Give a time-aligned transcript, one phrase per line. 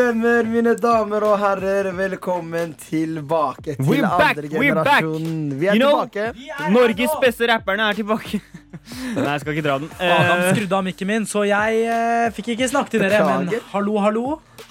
[0.00, 1.90] stemmer, mine damer og herrer.
[1.96, 5.02] Velkommen tilbake til We're back, andre we're back.
[5.04, 5.58] generasjon.
[5.60, 6.70] Vi er You know- tilbake.
[6.72, 8.40] Norges beste rapperne er tilbake.
[9.16, 9.90] Nei, jeg skal ikke dra den.
[10.00, 13.20] Adam Eh, skrudde av mikken min, så jeg uh, fikk ikke snakke til dere.
[13.26, 14.24] Men hallo, hallo, hallo.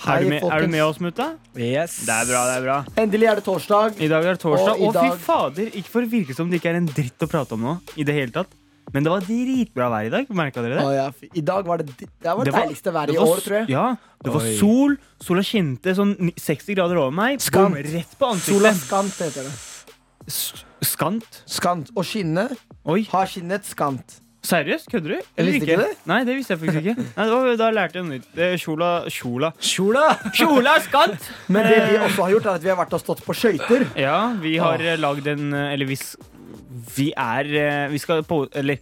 [0.07, 1.27] er, du med, er du med oss, mutta?
[1.55, 2.00] Yes.
[2.07, 2.41] Det er bra.
[2.50, 4.00] det er bra Endelig er det torsdag.
[4.01, 4.79] I dag er det torsdag.
[4.79, 5.11] Og og dag...
[5.14, 7.68] fy fader, ikke for å virke som det ikke er en dritt å prate om
[7.69, 7.77] nå.
[8.01, 8.55] I det hele tatt
[8.93, 10.29] Men det var dritbra vær i dag.
[10.34, 10.86] Merka dere det?
[10.86, 13.42] Å, ja, I dag var det, det var det Det var- deiligste været i år,
[13.46, 13.70] tror jeg.
[13.70, 13.86] Ja,
[14.24, 14.56] det var Oi.
[14.57, 14.96] sol.
[15.21, 17.39] Sola skinte sånn 60 grader over meg.
[17.42, 17.74] Skant.
[17.75, 19.54] Boom, rett på Sola skant, heter det.
[20.28, 21.43] S- Skant.
[21.46, 21.89] Skant.
[21.96, 22.48] Og skinne
[22.86, 24.20] Oi, har skinnet skant.
[24.42, 24.88] seriøst?
[24.90, 25.21] Kødder du?
[25.37, 25.65] Eller ikke?
[25.68, 25.98] ikke det.
[26.07, 26.96] Nei, det visste jeg faktisk ikke.
[27.18, 28.29] Nei, det var, da lærte jeg noe nytt.
[28.34, 29.50] Det Kjola Kjola.
[29.60, 30.06] Kjola!
[30.34, 31.28] Kjola skant!
[31.54, 33.84] Men det vi også har gjort, er at vi har vært og stått på skøyter.
[34.00, 34.96] Ja, vi har oh.
[35.03, 36.16] lagd en eh, Eller vi, s-
[36.95, 38.78] vi er eh, Vi skal på Eller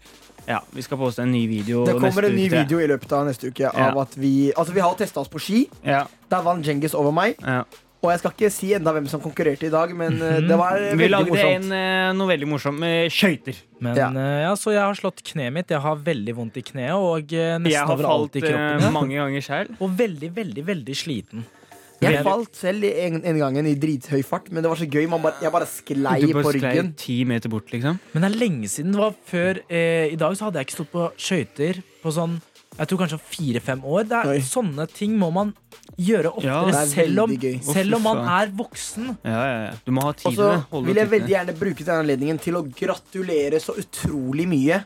[0.48, 2.62] ja, vi skal poste en ny video Det kommer neste en ny uke.
[2.64, 3.72] video i løpet av neste uke Ja.
[3.90, 5.66] av at vi Altså, vi har testa oss på ski.
[5.84, 7.36] Ja, Der vant Djengis over meg.
[7.44, 7.64] ja.
[8.04, 10.78] Og jeg skal ikke si enda hvem som konkurrerte i dag, men eh, det var
[10.78, 11.02] veldig morsomt.
[11.02, 11.66] Vi lagde morsomt.
[11.66, 13.56] en, eh, noe veldig morsomt med skøyter.
[13.82, 14.08] Men Ja.
[14.14, 15.68] eh, ja, så jeg har slått kneet mitt.
[15.74, 18.84] Jeg har veldig vondt i kneet og eh, Jeg nesten overalt i kroppen.
[18.86, 19.76] eh, mange ganger selv.
[19.82, 21.44] Og veldig, veldig, veldig sliten.
[22.04, 25.08] Jeg falt selv en, en gangen i drithøy fart, men det var så gøy.
[25.10, 27.98] Man bare, jeg bare sklei Du på bare sklei ti meter bort, liksom.
[28.14, 28.94] Men det er lenge siden.
[28.94, 32.38] Det var før eh, I dag så hadde jeg ikke stått på skøyter på sånn
[32.78, 34.04] jeg tror kanskje fire-fem år.
[34.06, 34.42] Det er, Oi.
[34.46, 35.54] sånne ting må man
[35.98, 37.32] gjøre oftere, det er selv, om,
[37.66, 39.08] selv om man er voksen.
[39.26, 39.72] Ja, ja, ja.
[39.82, 42.42] Du må ha tid til så Og så vil jeg veldig gjerne bruke denne anledningen
[42.44, 44.84] til å gratulere så utrolig mye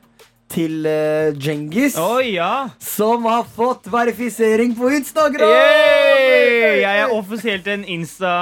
[0.52, 2.70] til uh, Djengis, oh, ja!
[2.84, 5.48] som har fått verifisering på Instagram!
[5.48, 6.82] Yay!
[6.82, 8.34] Jeg er offisielt en Insta...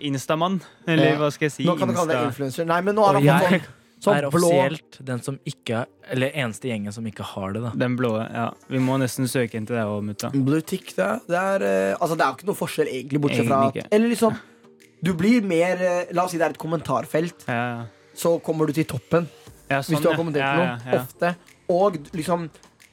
[0.00, 0.60] Instamann.
[0.86, 1.18] Eller Ja.
[1.20, 1.66] hva skal jeg si?
[1.68, 2.66] Nå kan du kalle deg influenser.
[2.68, 3.68] Nei, men nå er han fått
[4.02, 7.62] sånn, sånn er blå offisielt den som ikke Eller eneste gjengen som ikke har det,
[7.66, 7.74] da.
[7.84, 8.48] Den blå, ja.
[8.72, 10.32] Vi må nesten søke inn til deg òg, mutta.
[10.32, 10.94] blue tick.
[10.96, 13.82] Det, det, er, uh, altså, det er jo ikke noe forskjell, egentlig, bortsett fra at.
[13.92, 14.40] Eller liksom
[15.02, 17.86] Du blir mer uh, La oss si det er et kommentarfelt, Ja, ja.
[18.16, 19.28] så kommer du til toppen.
[19.72, 20.68] Ja, Hvis sånn, du har kommentert ja, noe.
[20.68, 21.00] ja, ja.
[21.02, 21.34] Ofte.
[21.72, 22.50] Og liksom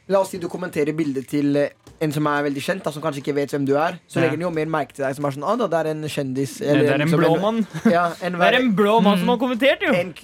[0.09, 1.53] La oss si du kommenterer bildet til
[2.01, 3.99] en som er veldig kjent, da, som kanskje ikke vet hvem du er.
[4.09, 4.23] Så Ja.
[4.23, 6.01] legger den jo mer merke til deg som er sånn ah, da, det er en
[6.09, 6.55] kjendis.
[6.63, 7.59] Det er en liksom blå mann.
[7.93, 9.93] Ja, Det er en blå mann som har kommentert, jo!
[9.93, 10.15] en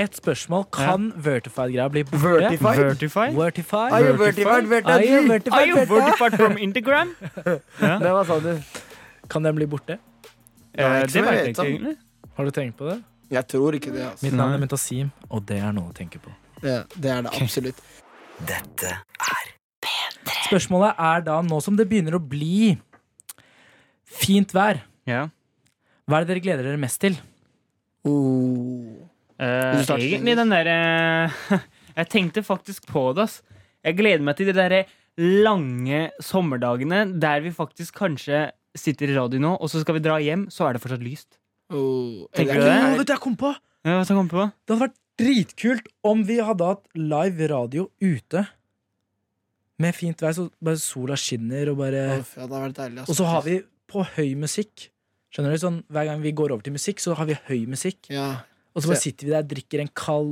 [0.00, 0.64] Et spørsmål.
[0.72, 2.24] Kan Vertified-greia bli borte?
[2.24, 2.80] Vertified.
[2.80, 3.34] Vertified.
[3.36, 3.92] Vertified?
[3.92, 4.48] Are you vertified,
[4.88, 5.28] Are you vertified?
[5.28, 7.12] vertified, Are you vertified from Intergram?
[7.82, 7.98] Ja.
[8.00, 8.80] Det var sånn du.
[9.28, 9.98] Kan den bli borte?
[10.72, 11.96] Eh, det vet vet jeg ikke egentlig.
[12.38, 13.02] Har du tenkt på det?
[13.32, 14.04] Jeg tror ikke det.
[14.10, 14.26] Altså.
[14.26, 16.32] Mitt navn er Metasim, og det er noe å tenke på.
[16.62, 17.80] Det, det er det absolutt.
[20.46, 22.74] Spørsmålet er da, nå som det begynner å bli
[24.12, 25.28] fint vær, Ja.
[26.06, 27.16] hva er det dere gleder dere mest til?
[28.04, 29.08] Oh.
[29.38, 31.30] Eh, Vil du starte, egentlig den derre
[31.96, 33.40] Jeg tenkte faktisk på det, ass.
[33.84, 34.84] Jeg gleder meg til de derre
[35.18, 40.16] lange sommerdagene der vi faktisk kanskje sitter i radio nå, og så skal vi dra
[40.22, 41.36] hjem, så er det fortsatt lyst.
[41.72, 42.26] Oh.
[42.36, 42.78] Tenker du det?
[43.00, 43.52] Vet du, jeg kom på!
[43.82, 44.44] Ja, hva komme på?
[44.62, 48.44] Det hadde vært dritkult om vi hadde hatt live radio ute.
[49.82, 53.06] Med fint vær, så bare sola skinner, og bare Uff, ja, det har vært deilig.
[53.08, 53.58] Og så har vi
[53.90, 54.88] på høy musikk.
[55.32, 55.60] Skjønner du?
[55.62, 58.04] Sånn, Hver gang vi går over til musikk, så har vi høy musikk.
[58.12, 58.30] ja.
[58.72, 60.30] Og så bare sitter vi der drikker en kald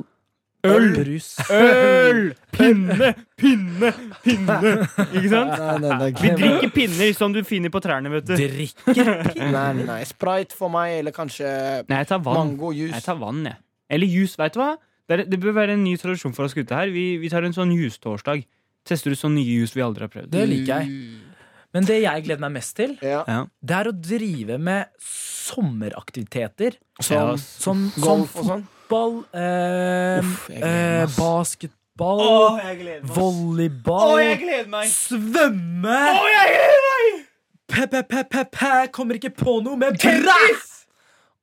[0.68, 0.88] Øl!
[0.96, 1.28] brus.
[1.50, 2.34] Øl!
[2.56, 3.14] Pinne!
[3.40, 3.90] Pinne!
[4.24, 4.72] Pinne!
[5.16, 5.54] Ikke sant?
[5.60, 8.34] Nei, nei, nei, Vi drikker pinner som du finner på trærne, vet du.
[8.36, 9.54] Drikker pinner?
[9.54, 9.98] nei, nei.
[10.08, 11.48] Sprite for meg, eller kanskje
[11.88, 12.42] Nei, jeg tar vann.
[12.52, 12.92] mango juice.
[12.98, 13.56] Jeg tar vann, jeg.
[13.90, 14.74] Eller juice, vet du hva?
[15.08, 16.92] Det, er, det bør være en ny tradisjon for oss gutter her.
[16.94, 18.44] Vi, vi tar en sånn juice-torsdag.
[18.86, 20.28] Tester ut sånn nye juice vi aldri har prøvd.
[20.32, 21.00] Det liker jeg.
[21.74, 23.20] Men det jeg gleder meg mest til, Ja.
[23.30, 23.40] Ja.
[23.62, 26.76] det er å drive med sommeraktiviteter.
[27.00, 27.36] Som ja.
[27.40, 28.64] Som, som golf og sånn.
[28.90, 34.16] Fotball, eh, Uff, jeg gleder meg, eh, Åh, basketball, jeg gleder volleyball,
[34.68, 34.90] meg!
[34.90, 35.96] svømme
[36.26, 37.24] jeg gleder meg!
[37.70, 40.38] Pe-pe-pe-pe-pe, kommer ikke på noe med bra!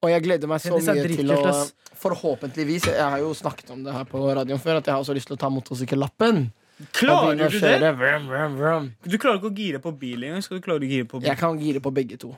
[0.04, 1.74] Og jeg gleder meg så Tennis er mye til å dritkult, ass.
[1.98, 5.16] Forhåpentligvis Jeg har jo snakket om det her på radioen før, at jeg har også
[5.18, 6.44] lyst til å ta motorsykkellappen.
[6.78, 7.62] Og Klarer å du det?
[7.64, 7.94] kjøre.
[7.98, 8.92] Vrum, vrum, vrum.
[9.02, 10.44] Du klarer ikke å gire på bil engang.
[10.46, 11.26] Skal du klare å gire på bil?
[11.32, 12.36] Jeg kan gire på begge to.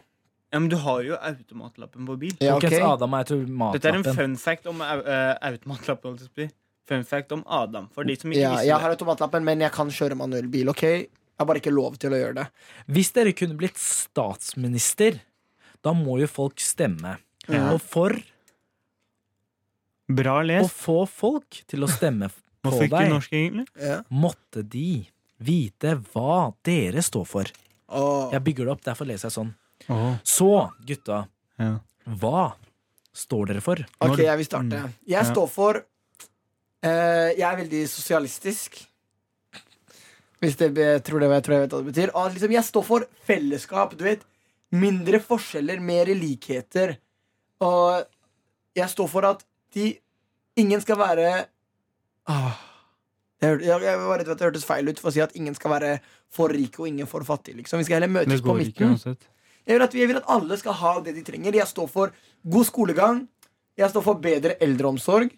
[0.49, 2.33] Ja, men du har jo automatlappen på bil.
[2.41, 2.81] Ja, okay.
[2.81, 3.27] Adam er
[3.75, 6.17] Dette er en fun fact om eh, automatlappen.
[6.89, 7.89] Fun fact om Adam.
[7.93, 10.71] For de som ikke Ja, jeg har automatlappen, men jeg kan kjøre manuell bil.
[10.73, 10.83] ok?
[10.83, 11.09] Jeg
[11.39, 12.47] har bare ikke lov til å gjøre det.
[12.89, 15.21] Hvis dere kunne blitt statsminister,
[15.85, 17.19] da må jo folk stemme.
[17.47, 17.69] Ja.
[17.71, 18.17] Og for
[20.09, 20.73] Bra Bra å lest.
[20.73, 22.31] få folk til å stemme
[22.65, 23.33] på deg, norsk.
[23.77, 24.01] Ja.
[24.09, 25.05] måtte de
[25.37, 27.51] vite hva dere står for.
[27.87, 28.27] Oh.
[28.33, 29.53] Jeg bygger det opp, derfor leser jeg sånn.
[29.89, 30.15] Oh.
[30.23, 30.49] Så,
[30.85, 31.27] gutta,
[31.59, 31.79] Ja.
[32.07, 32.53] hva
[33.13, 33.79] står dere for?
[34.01, 34.81] Ok, jeg vil starte.
[35.07, 35.23] Jeg Ja.
[35.33, 35.85] står for
[36.83, 38.85] eh, Jeg er veldig sosialistisk.
[40.39, 42.11] Hvis det, jeg tror det, jeg tror jeg vet hva det betyr.
[42.15, 43.97] Og liksom, jeg står for fellesskap.
[43.97, 44.21] Du vet,
[44.71, 46.97] Mindre forskjeller, mer likheter.
[47.59, 48.05] Og
[48.77, 49.43] jeg står for at
[49.73, 49.97] de
[50.59, 51.45] Ingen skal være
[52.27, 52.55] ah,
[53.41, 55.31] jeg, jeg, jeg var redd for at det hørtes feil ut for å si at
[55.39, 55.91] ingen skal være
[56.29, 57.55] for rike og ingen for fattige.
[57.61, 57.79] Liksom.
[57.79, 58.97] Vi skal heller møtes på midten.
[58.97, 59.15] ikke.
[59.69, 61.53] Jeg vil, at, jeg vil at alle skal ha det de trenger.
[61.53, 62.13] Jeg står for
[62.49, 63.19] god skolegang.
[63.77, 65.29] Jeg står for bedre eldreomsorg.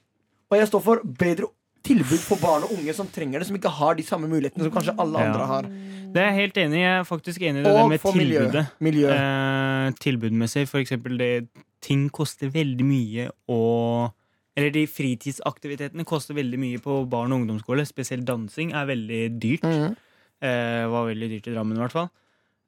[0.51, 1.50] Og jeg står for bedre
[1.83, 4.72] tilbud for barn og unge som trenger det, som ikke har de samme mulighetene som
[4.75, 5.25] kanskje alle Ja.
[5.31, 5.68] andre har.
[6.12, 6.83] Det er jeg helt enig i.
[6.86, 8.66] Jeg er faktisk enig i det det med tilbudet.
[8.80, 9.10] miljø.
[9.10, 9.10] miljø.
[9.16, 11.48] Eh, tilbudmessig, for eksempel det
[11.81, 14.12] Ting koster veldig mye å
[14.56, 17.86] Eller de fritidsaktivitetene koster veldig mye på barn- og ungdomsskole.
[17.88, 19.62] Spesielt dansing er veldig dyrt.
[19.63, 19.95] Mhm.
[20.42, 22.10] Eh, var veldig dyrt i Drammen, i hvert fall.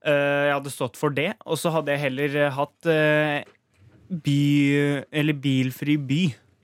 [0.03, 3.45] Eh, jeg hadde stått for det, og så hadde jeg heller eh, hatt eh,
[4.23, 4.39] by
[5.15, 6.23] Eller bilfri by.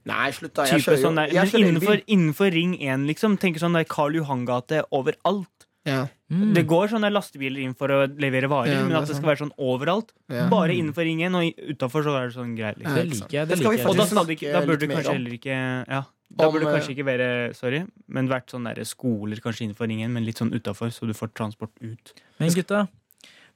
[0.10, 0.66] Nei, slutt, da.
[0.68, 3.38] Jeg kjører jo sånn der, jeg kjører innenfor, innenfor Ring 1, liksom.
[3.42, 5.68] Tenker sånn der Karl Johan-gate overalt.
[5.88, 6.08] Ja.
[6.30, 6.52] Mm.
[6.54, 9.42] Det går sånne lastebiler inn for å levere varer, Ja, men at det skal være
[9.46, 10.12] sånn overalt.
[10.30, 10.46] Ja.
[10.52, 12.78] Bare innenfor Ring 1, og utafor så er det sånn greit.
[12.78, 13.00] Det Liksom.
[13.00, 13.50] Det liker jeg.
[13.50, 13.88] Det liker jeg.
[13.88, 17.08] Og da, da, da burde du kanskje heller ikke Ja, da burde det kanskje ikke
[17.08, 21.10] være Sorry, men vært sånn der skoler kanskje innenfor ringen, men litt sånn utafor, så
[21.10, 22.14] du får transport ut.
[22.42, 22.86] Men gutta,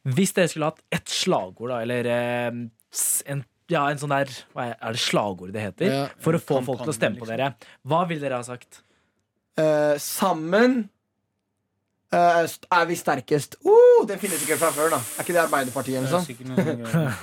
[0.03, 2.47] hvis dere skulle hatt ett slagord, da, eller eh,
[3.31, 5.87] en, ja, en sånn der Hva er, er det slagord det heter?
[5.87, 7.53] Ja, For å få kampanje, folk til å stemme på dere.
[7.87, 8.81] Hva ville dere ha sagt?
[9.59, 10.81] Eh, sammen
[12.13, 13.59] eh, er vi sterkest.
[13.63, 14.99] Uh, den finnes sikkert fra før, da.
[14.99, 16.27] Er ikke det Arbeiderpartiet eller sånn?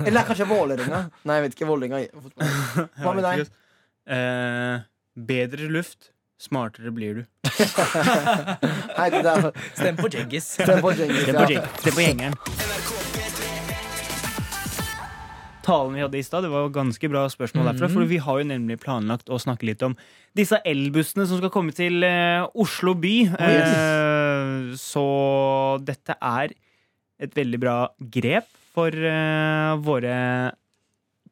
[0.07, 1.03] Eller er kanskje Vålerenga?
[1.29, 1.69] Nei, jeg vet ikke.
[1.69, 2.05] Vålerenga.
[3.05, 3.53] Hva med deg?
[4.11, 4.89] Eh,
[5.31, 7.27] bedre luft, smartere blir du.
[8.99, 10.53] Nei, det der Stem på Djengis.
[10.57, 11.65] Stem på Djengis, Stem på, ja.
[11.81, 12.37] Stem på gjengeren.
[15.61, 17.89] Talen vi hadde i stad, det var jo ganske bra spørsmål derfra.
[17.89, 17.95] Mhm.
[17.95, 19.97] For vi har jo nemlig planlagt å snakke litt om
[20.37, 23.17] disse elbussene som skal komme til eh, Oslo by.
[23.37, 25.05] Eh, så
[25.85, 26.57] dette er
[27.21, 30.17] et veldig bra grep for eh, våre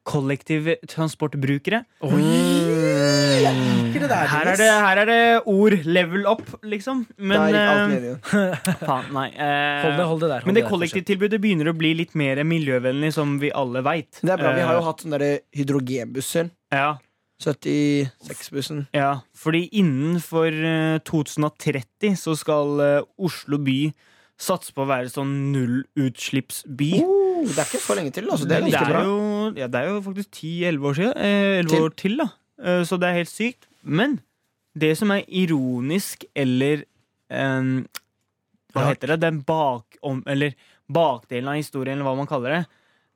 [0.09, 1.83] kollektivtransportbrukere.
[2.07, 3.28] Oi!
[3.39, 5.19] Det der, Her er det, her er det
[5.49, 7.03] ord level up, liksom.
[7.17, 8.21] Men Der gikk alt eh, ned igjen.
[8.89, 9.27] faen, nei.
[9.33, 10.39] eh, Hold det, hold det der.
[10.39, 14.21] hold men det kollektivtilbudet begynner å bli litt mer miljøvennlig, som vi alle veit.
[14.21, 14.55] Det er bra.
[14.57, 16.51] Vi har jo hatt sånne der hydrogenbussen.
[16.75, 16.97] ja,
[17.39, 18.87] 76-bussen.
[18.93, 23.77] ja, fordi innenfor eh, 2030 så skal eh, Oslo by
[24.39, 26.89] satse på å være sånn nullutslippsby.
[27.03, 28.27] Uh, det er ikke så lenge til.
[28.31, 28.47] Altså.
[28.47, 29.01] Det er like det, bra.
[29.01, 31.13] er jo, ja, det er jo faktisk 10-11 år siden.
[31.15, 32.27] Eh, 11 år til, da.
[32.63, 33.69] Eh, så det er helt sykt.
[33.81, 34.19] Men
[34.79, 36.83] det som er ironisk, eller
[37.29, 37.87] um,
[38.73, 39.23] Hva heter det?
[39.23, 40.53] Den bak, om, eller
[40.89, 42.65] bakdelen av historien, eller hva man kaller det.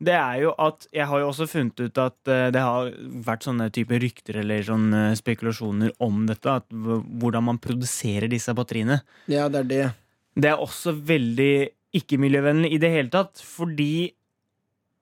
[0.03, 2.89] Det er jo at Jeg har jo også funnet ut at eh, det har
[3.23, 6.57] vært sånne type rykter eller sånne spekulasjoner om dette.
[6.71, 8.99] Hvordan man produserer disse batteriene.
[9.31, 9.85] Ja, det er det.
[10.33, 11.53] Det er også veldig
[11.93, 14.09] ikke-miljøvennlig i det hele tatt, fordi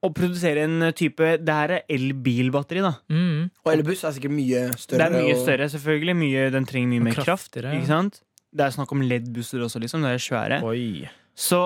[0.02, 2.94] å produsere en type Det her er elbilbatteri, da.
[3.12, 3.50] Mm.
[3.64, 4.98] Og elbuss er sikkert mye større.
[4.98, 6.16] det er mye større, selvfølgelig.
[6.18, 7.28] Mye, den trenger mye mer kraft.
[7.52, 7.76] kraftigere.
[7.78, 8.20] Ikke sant?
[8.52, 10.02] Det er snakk om LED-busser også, liksom.
[10.04, 10.58] Det er svære.
[10.66, 11.08] Oi.
[11.38, 11.62] Så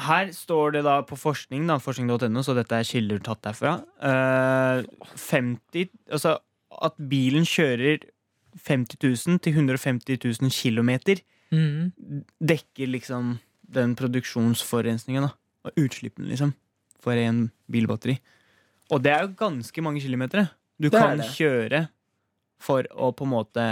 [0.00, 3.74] her står det da på forskning, da, forskning.no, så dette er kilder tatt derfra.
[4.02, 4.82] Uh,
[5.28, 6.38] 50 Altså
[6.82, 8.02] at bilen kjører
[8.66, 11.20] 50 000 til 150 000 kilometer
[11.54, 11.92] Mm.
[12.42, 13.38] dekker liksom
[13.70, 15.28] den produksjonsforurensningen da.
[15.68, 16.50] Og utslippene, liksom.
[17.04, 18.16] For en bilbatteri.
[18.92, 20.48] Og det er jo ganske mange kilometer
[20.80, 21.86] du Det kan kjøre
[22.60, 23.64] for å på en måte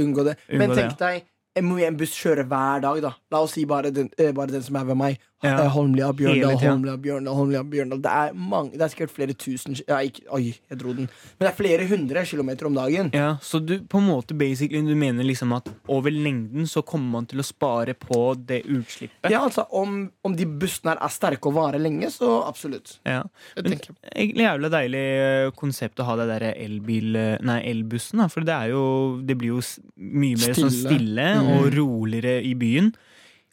[0.00, 0.36] Unngå det.
[0.48, 1.26] Unngå Men det, tenk deg,
[1.64, 3.12] må en buss kjøre hver dag, da.
[3.32, 5.22] La oss si bare den, eh, bare den som er ved meg.
[5.44, 5.68] Ja.
[5.68, 7.98] Holmlia, Bjørndal, Holmlia, Bjørndal, Holmlia, Bjørndal.
[8.02, 11.10] Det er mange, det er sikkert flere tusen ja, ikke, Oi, jeg dro den.
[11.36, 13.10] Men det er flere hundre kilometer om dagen.
[13.14, 17.18] Ja, Så du på en måte basically du mener liksom at over lengden så kommer
[17.18, 19.28] man til å spare på det utslippet?
[19.30, 22.96] Ja, altså Om, om de bussene her er sterke og varer lenge, så absolutt.
[23.04, 23.20] Ja.
[23.60, 28.30] Men egentlig jævla deilig eh, konsept å ha det derre elbil eh, Nei, elbussen, da.
[28.32, 28.82] For det er jo
[29.26, 29.60] Det blir jo
[30.00, 30.88] mye mer sånn Stille.
[30.96, 31.48] stille Mm.
[31.58, 32.90] og roligere i byen.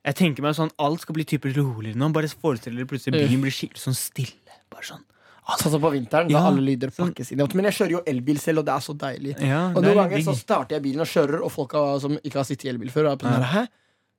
[0.04, 2.12] Jeg tenker meg sånn Alt skal bli type roligere nå.
[2.16, 4.58] Bare forestill dere plutselig byen blir skikkelig sånn stille.
[4.74, 5.04] Bare sånn
[5.44, 7.42] Altså, altså på vinteren, da alle lyder pakkes inn.
[7.54, 9.34] Men jeg kjører jo elbil selv, og det er så deilig.
[9.44, 12.40] Ja, Og noen ganger så starter jeg bilen og kjører, og folk har- som ikke
[12.40, 13.50] har sittet i elbil før, er på sånn Ja.
[13.52, 13.68] Hæ?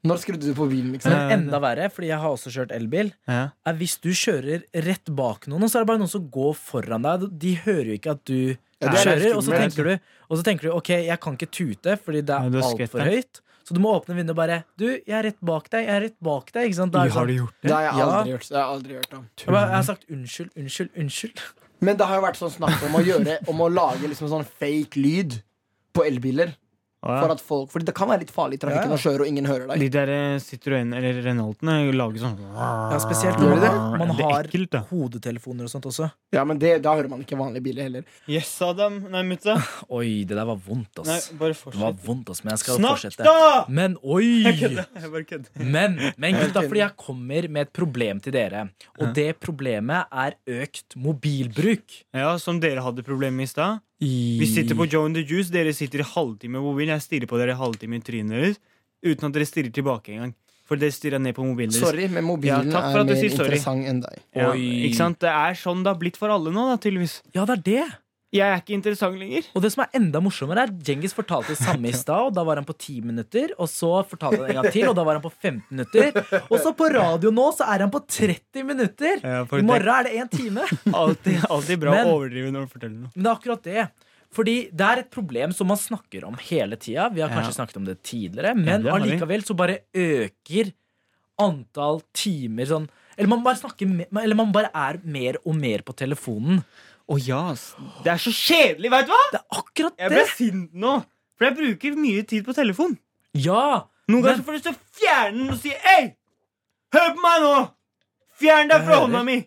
[0.04, 1.10] Når skrudde du på bilen, liksom?
[1.12, 3.48] Men enda verre, fordi jeg har også kjørt elbil, ja.
[3.64, 7.00] er hvis du kjører rett bak noen, så er det bare noen som går foran
[7.08, 7.38] deg.
[7.38, 10.42] De hører jo ikke at du Ja, er kjører, og så tenker du Og så
[10.44, 13.40] tenker du ok, jeg kan ikke tute fordi det er er altfor høyt.
[13.64, 15.86] Så du må åpne vinduet og bare Du, jeg er rett bak deg.
[15.86, 16.66] Jeg er rett bak deg.
[16.68, 16.92] Ikke sant?
[16.92, 18.08] Da det Har sånn, du gjort Det har jeg Ja.
[18.08, 18.48] aldri gjort.
[18.48, 19.28] Det har jeg aldri hørt om.
[19.38, 21.40] jeg, bare, jeg har sagt unnskyld, unnskyld, unnskyld.
[21.80, 24.44] Men det har jo vært sånn snakk om å gjøre Om å lage liksom sånn
[24.46, 25.42] fake lyd
[25.94, 26.54] på elbiler.
[27.04, 27.18] Ja.
[27.20, 28.96] For at folk, fordi det kan være litt farlig i trafikken Ja, ja.
[28.96, 29.82] å kjøre, og ingen hører deg.
[29.84, 34.12] De der eh, Citroën eller Renaultene lager sånn Ja, spesielt Gjør når de man, man
[34.14, 34.80] Det er har ekkelt, da.
[34.88, 36.08] hodetelefoner og sånt også.
[36.32, 38.06] Ja, men det, Da hører man ikke vanlige biler heller.
[38.30, 38.96] Yes, Adam.
[39.12, 39.58] Nei, mutta.
[39.98, 41.76] Oi, det der var vondt, Nei, bare fortsett.
[41.76, 43.28] Det var vondt, ass, men jeg skal Snakk, fortsette.
[43.28, 43.64] da!
[43.68, 44.24] Men oi!
[44.48, 44.88] Jeg kødder.
[45.04, 45.64] Jeg bare kødder.
[45.76, 48.64] Men, men gutta, fordi jeg kommer med et problem til dere.
[48.98, 52.00] Og det problemet er økt mobilbruk.
[52.16, 53.84] Ja, som dere hadde problemet med i stad.
[54.04, 56.94] Vi sitter på Joe and the Juice, dere sitter i halvtime på mobilen.
[56.98, 58.62] Jeg stirrer på dere i halvtime i trynet deres
[59.04, 60.34] uten at dere stirrer tilbake engang.
[60.64, 61.84] For dere stirrer ned på mobilen deres.
[61.84, 64.22] Sorry, men mobilen Ja, er mer interessant enn deg.
[64.32, 64.62] Ja, Oi.
[64.88, 65.20] ikke sant?
[65.20, 67.18] Det er sånn det har blitt for alle nå, da, tydeligvis.
[67.36, 67.84] Ja, det er det.
[68.34, 69.44] Jeg er ikke interessant lenger.
[69.54, 72.42] Og det som er enda morsommere, er Djengis fortalte det samme i stad, og da
[72.42, 73.52] var han på 10 minutter.
[73.62, 76.18] Og så fortalte han det en gang til, og da var han på 15 minutter.
[76.50, 79.22] Og så på radio nå så er han på 30 minutter!
[79.22, 80.66] I morgen er det én time.
[80.66, 83.12] er alltid, alltid bra Men- å overdrive når du forteller noe.
[83.14, 83.86] Men det er akkurat det.
[84.34, 87.06] Fordi det er et problem som man snakker om hele tida.
[87.14, 87.58] Vi har kanskje Ja.
[87.62, 90.72] snakket om det tidligere, Ja, men det allikevel så bare øker
[91.38, 92.84] antall timer sånn
[93.18, 96.64] Eller man bare snakker Eller man bare er mer og mer på telefonen.
[97.04, 97.40] Å ja.
[98.04, 99.22] Det er så kjedelig, veit du hva!
[99.34, 100.04] Det er akkurat det.
[100.04, 100.94] Jeg ble sint nå.
[101.36, 102.94] For jeg bruker mye tid på telefon.
[103.36, 103.84] Ja!
[104.08, 106.02] Noen ganger får du lyst til å fjerne den og si Hei!
[106.94, 107.54] Hør på meg nå!
[108.40, 109.38] Fjern deg fra hånda mi!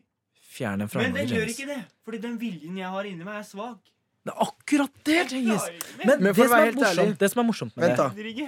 [0.57, 1.77] Fjern den fra Men den gjør ikke det.
[2.07, 3.77] Fordi den viljen jeg har inni meg, er svak.
[4.27, 5.67] Det er akkurat det, mer.
[6.03, 8.33] Men, Men for det, som er morsomt, ærlig- det som er morsomt med Vent, det
[8.37, 8.47] da.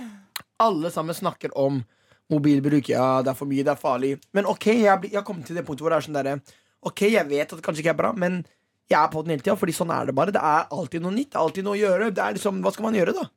[0.60, 1.82] Alle sammen snakker om
[2.30, 2.90] mobilbruk.
[2.92, 4.14] Ja, det er for mye, det er farlig.
[4.36, 6.40] Men ok, jeg har kommet til det punktet hvor det er sånn derre
[6.84, 8.42] Ok, jeg vet at det kanskje ikke er bra, men
[8.90, 10.32] jeg er på den hele tida, fordi sånn er det bare.
[10.34, 11.36] Det er alltid noe nytt.
[11.38, 12.08] Alltid noe å gjøre.
[12.16, 13.28] Det er liksom, Hva skal man gjøre, da?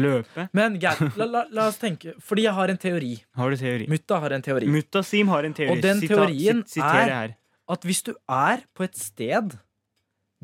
[0.00, 0.48] Løpe.
[0.56, 3.12] Men greit, la, la, la oss tenke Fordi jeg har en teori.
[3.38, 3.84] Har du teori?
[3.92, 4.66] Mutta har en teori.
[4.72, 5.70] Mutasim har en teori.
[5.76, 7.34] Og den Sita- teorien er- her.
[7.68, 9.54] At hvis du er på et sted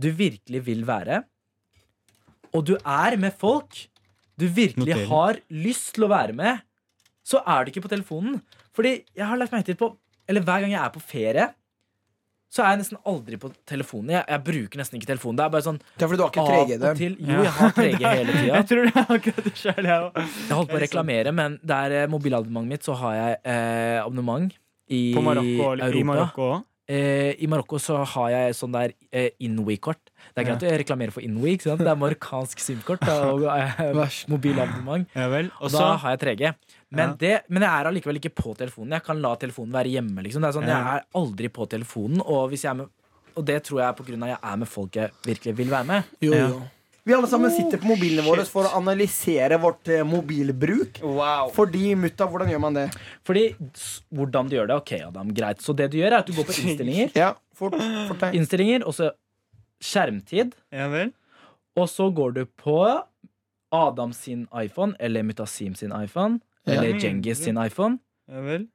[0.01, 1.25] du virkelig vil være,
[2.55, 3.75] og du er med folk
[4.41, 5.09] du virkelig Noterer.
[5.11, 6.63] har lyst til å være med,
[7.27, 8.41] så er du ikke på telefonen.
[8.73, 9.91] Fordi jeg har lagt merke til på
[10.31, 11.49] Eller hver gang jeg er på ferie,
[12.51, 14.11] så er jeg nesten aldri på telefonen.
[14.17, 15.39] Jeg, jeg bruker nesten ikke telefonen.
[15.39, 16.79] Det er bare sånn Det er fordi du har ikke 3G.
[16.81, 17.05] og.
[17.31, 18.55] Jo, jeg har 3G hele tida.
[18.57, 20.19] Jeg tror det er akkurat det sjøl, jeg òg.
[20.25, 24.01] Jeg holdt på å reklamere, men det er eh, mobilabonnementet mitt, så har jeg eh,
[24.03, 24.59] abonnement
[24.91, 26.67] i På Marokko, eller i Marokko òg.
[26.91, 30.11] Eh, I Marokko så har jeg sånn der eh, Inwi-kort.
[30.35, 31.53] Det er greit å reklamere for Inwi.
[31.63, 35.07] Det er marokkansk SIM-kort og eh, mobilabonnement.
[35.15, 35.29] Ja.
[35.63, 36.51] Og da har jeg 3G.
[36.93, 37.15] Men, Ja.
[37.21, 38.91] det, men jeg er allikevel ikke på telefonen.
[38.97, 40.23] Jeg kan la telefonen være hjemme.
[40.25, 40.43] liksom.
[40.43, 42.89] Det er sånn, Jeg er aldri på telefonen, og, hvis jeg er med,
[43.37, 45.87] og det tror jeg er av at jeg er med folk jeg virkelig vil være
[45.87, 46.05] med.
[46.21, 46.49] Jo, Ja.
[46.49, 46.63] jo.
[47.07, 51.01] Vi alle sammen sitter på mobilene våre for å analysere vårt eh, mobilbruk.
[51.03, 51.49] Wow.
[51.51, 52.91] Fordi, mutta, hvordan gjør man det?
[53.25, 53.55] Fordi
[54.13, 55.59] hvordan du gjør det, ok, Adam, greit.
[55.63, 57.73] Så det du gjør, er at du går på innstillinger, Ja, fort,
[58.09, 59.11] fort innstillinger og så
[59.81, 60.53] skjermtid.
[60.73, 61.13] Ja vel.
[61.77, 62.77] Og så går du på
[63.73, 66.41] Adam sin iPhone eller Mutasim sin iPhone.
[66.67, 67.99] Eller Djengis sin iPhone.
[68.31, 68.69] Ja vel.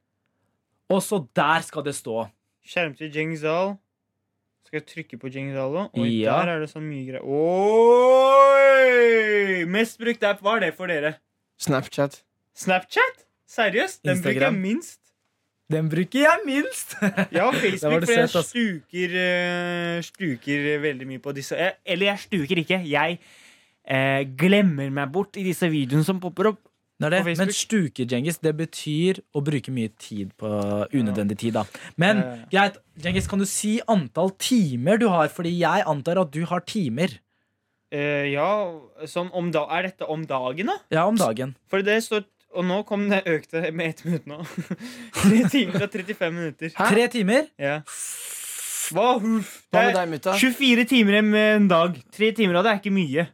[0.90, 2.28] Og så der skal det stå.
[2.66, 3.76] Skjerm til Jengzal.
[4.66, 5.90] Skal jeg trykke på Jengzal òg?
[5.98, 6.40] Oi, Ja.
[6.42, 7.22] der er det så mye greier.
[8.56, 9.64] Oi!
[9.70, 11.14] Mest brukt app, hva er det for dere?
[11.62, 12.22] Snapchat.
[12.56, 13.24] Snapchat?
[13.48, 14.02] Seriøst?
[14.04, 15.00] Den bruker jeg minst.
[15.70, 16.94] Den bruker jeg minst!
[17.32, 21.56] Var Facebook, for jeg stuker, eh, stuker veldig mye på disse.
[21.58, 22.78] Eh, Eller jeg stuker ikke.
[22.86, 23.18] Jeg
[23.86, 26.60] eh, glemmer meg bort i disse videoene som popper opp.
[26.96, 27.20] Det det.
[27.36, 30.48] Men stuke, Djengis, det betyr å bruke mye tid på
[30.94, 31.52] unødvendig tid.
[31.58, 31.64] da
[32.00, 32.22] Men
[32.52, 35.28] greit, Djengis, kan du si antall timer du har?
[35.28, 37.18] Fordi jeg antar at du har timer.
[37.94, 38.48] Uh, ja,
[39.30, 40.78] om da, Er dette om dagen, da?
[40.90, 41.54] Ja, om dagen.
[41.70, 42.24] For det står
[42.56, 44.40] Og nå kom det økte med ett minutt nå.
[45.20, 46.72] Tre timer og 35 minutter.
[46.72, 46.86] Hæ?
[46.88, 47.46] Tre timer.
[47.60, 47.82] Ja.
[47.84, 49.18] Hva?
[49.18, 50.32] Hva med Det deg, mutta?
[50.32, 51.98] er 24 timer med en dag.
[52.16, 53.26] Tre timer av det er ikke mye.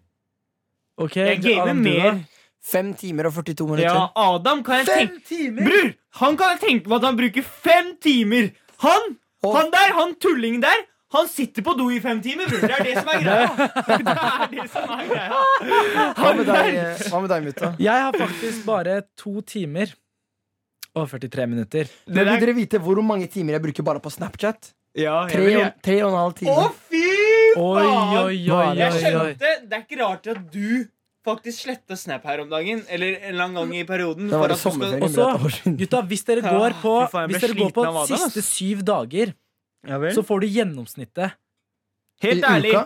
[0.98, 2.18] Okay, Jeg gamer mer.
[2.18, 2.41] da?
[2.62, 3.88] Fem timer og 42 minutter.
[3.90, 5.64] Ja, Adam kan jeg tenke timer!
[5.66, 5.88] Bror!
[6.22, 8.50] Han kan jeg tenke på at han bruker fem timer.
[8.84, 12.60] Han Og- han der, han tullingen der, han sitter på do i fem timer, bror.
[12.62, 13.48] Det er det som er greia.
[13.88, 15.40] Det er det som er greia.
[16.20, 16.78] Hva med deg,
[17.10, 17.72] hva med deg mutta?
[17.82, 19.90] Jeg har faktisk bare to timer
[20.94, 21.90] og 43 minutter.
[22.06, 24.70] Men der- Vil dere vite hvor mange timer jeg bruker bare på Snapchat?
[24.94, 27.02] Ja, Tre, og- tre og en halv Å, fy
[27.56, 27.58] faen!
[27.58, 27.86] oi,
[28.22, 28.78] oi, oi, det?
[28.78, 30.86] Jeg skjønte, Det er ikke rart at du
[31.26, 32.82] faktisk slette Snap her om dagen.
[32.92, 34.28] Eller en lang gang i perioden.
[34.30, 35.02] Det var for at du sommerferien.
[35.06, 35.76] Og så, for et år siden.
[35.82, 38.10] gutta, hvis dere går på, ja, faen, hvis dere går på ass.
[38.14, 39.34] siste syv dager,
[39.88, 40.12] Ja vel.
[40.14, 41.38] så får du gjennomsnittet.
[42.22, 42.84] Helt I ærlig, uka?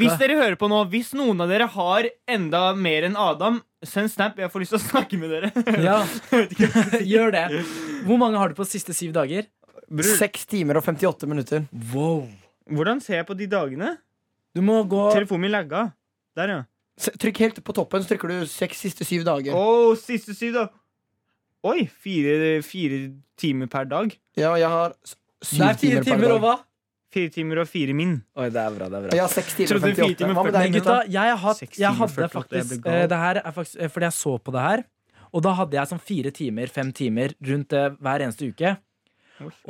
[0.00, 4.08] Hvis dere hører på nå, hvis noen av dere har enda mer enn Adam, send
[4.08, 4.38] Snap.
[4.40, 5.50] Jeg får lyst til å snakke med dere.
[5.84, 5.98] Ja,
[7.12, 7.44] gjør det.
[8.08, 9.44] Hvor mange har du på siste syv dager?
[9.88, 11.64] Bror, Seks timer og 58 minutter.
[11.92, 12.26] Wow.
[12.68, 13.94] hvordan ser jeg på de dagene?
[14.56, 15.86] Du må gå Telefonen min lagga.
[16.36, 16.58] Der, ja.
[16.98, 19.54] Trykk helt på toppen, så trykker du seks siste syv dager.
[19.54, 20.64] Oh, siste syv, da.
[21.68, 22.98] Oi, fire, fire
[23.38, 24.12] timer per dag.
[24.38, 26.56] Ja, jeg har Det syv er fire timer per timer og hva?
[27.14, 28.16] Fire timer og fire min.
[28.36, 29.16] Oi, det er bra, det er bra.
[29.16, 30.16] jeg har seks timer og 58.
[30.20, 30.96] timer Hva med deg, Men gutta?
[31.08, 34.16] jeg, har hatt, jeg hadde 48, faktisk eh, det her er faktisk eh, Fordi jeg
[34.18, 34.82] så på det her,
[35.32, 38.74] og da hadde jeg sånn fire timer, fem timer rundt eh, hver eneste uke.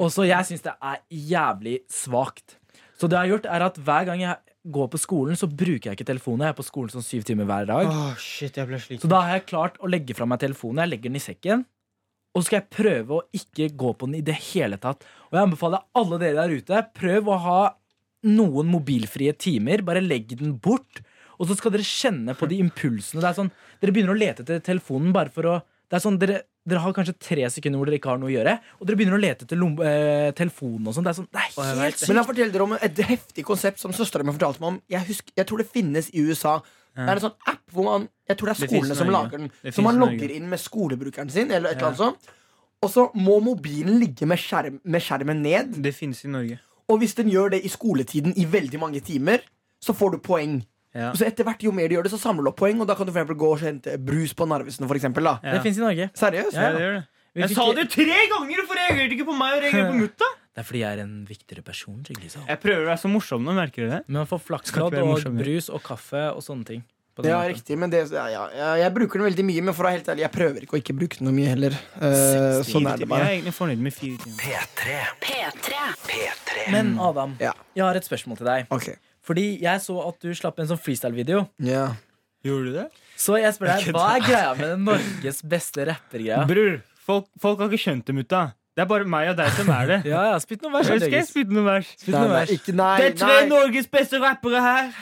[0.00, 2.56] Og så jeg syns det er jævlig svakt.
[2.98, 5.90] Så det jeg har gjort, er at hver gang jeg går på skolen, så bruker
[5.90, 6.46] jeg ikke telefonen.
[6.46, 7.90] Jeg er på skolen sånn syv timer hver dag.
[7.90, 9.02] Oh, shit, jeg ble sliten.
[9.04, 10.84] Så da har jeg klart å legge fra meg telefonen.
[10.84, 11.66] Jeg legger den i sekken.
[12.34, 15.06] Og så skal jeg prøve å ikke gå på den i det hele tatt.
[15.30, 17.60] Og jeg anbefaler alle dere der ute, prøv å ha
[18.28, 19.82] noen mobilfrie timer.
[19.86, 21.02] Bare legg den bort.
[21.38, 23.22] Og så skal dere kjenne på de impulsene.
[23.22, 25.58] Det er sånn, dere begynner å lete etter telefonen bare for å
[25.88, 28.34] det er sånn, dere, dere har kanskje tre sekunder hvor dere ikke har noe å
[28.34, 31.04] gjøre, og dere begynner å lete etter lom, eh, telefonen og sånn.
[31.06, 32.08] Det er sånn, det er helt sykt.
[32.10, 34.82] Men jeg forteller dere om et heftig konsept som søstera mi fortalte meg om.
[34.92, 36.58] Jeg, husker, jeg tror det finnes i USA.
[36.98, 38.98] Det er en sånn app hvor man Jeg tror det er Det finnes skolene i
[38.98, 39.22] som Norge.
[39.22, 39.48] lager den.
[39.62, 40.16] Det Så finnes man i Norge.
[40.18, 42.32] logger inn med skolebrukeren sin, eller et eller annet sånt.
[42.82, 45.82] Og så må mobilen ligge med, skjerm, med skjermen ned.
[45.82, 46.58] Det finnes i Norge.
[46.90, 49.40] Og hvis den gjør det i skoletiden i veldig mange timer,
[49.80, 50.58] så får du poeng.
[50.94, 51.12] Ja.
[51.14, 52.94] Så etter hvert jo mer de gjør det, så samler du opp poeng, og da
[52.96, 54.86] kan du for eksempel gå og hente brus på Narvesen.
[54.88, 55.36] For eksempel, da.
[55.44, 55.52] Ja.
[55.58, 56.10] Det fins i Norge.
[56.16, 56.56] Seriøst?
[56.56, 57.06] Ja, det gjør det.
[57.34, 58.56] Vi Jeg fikk- sa det tre ganger!
[58.62, 60.24] Hvorfor reagerte du ikke på meg og reagerte på mutta?
[60.58, 61.98] Det er fordi jeg er en viktigere person.
[62.02, 62.42] Liksom.
[62.48, 64.00] Jeg prøver å være så morsom nå, merker du det?
[64.08, 66.80] Men man får flakslodd og brus og kaffe og sånne ting.
[67.18, 67.50] Ja, måten.
[67.52, 70.10] riktig, men det, ja, ja, jeg bruker den veldig mye, men for å være helt
[70.10, 71.74] ærlig, jeg prøver ikke å ikke bruke den noe mye heller.
[71.98, 73.26] Uh, sånn er det Jeg bare.
[73.26, 74.66] er egentlig fornøyd med fire timer.
[75.22, 76.70] P3.
[76.74, 77.52] Men Adam, Ja.
[77.74, 78.66] jeg har et spørsmål til deg.
[78.70, 78.88] Ok.
[79.28, 81.44] Fordi jeg så at du slapp en sånn freestyle-video.
[81.60, 81.90] Ja.
[82.46, 82.86] Gjorde du det?
[83.18, 86.46] Så jeg spør deg, hva er greia med den Norges beste rapper-greia?
[86.48, 88.46] Bror, folk, folk har ikke skjønt det, mutta.
[88.78, 89.96] Det er bare meg og deg som er det.
[90.12, 90.86] Ja, ja, spytt noen vers.
[90.92, 91.88] Jeg skal jeg spytte noen vers.
[91.98, 92.52] Spytt noen vers.
[92.54, 93.48] ikke, nei, Det er tre nei.
[93.50, 94.92] Norges beste rappere her.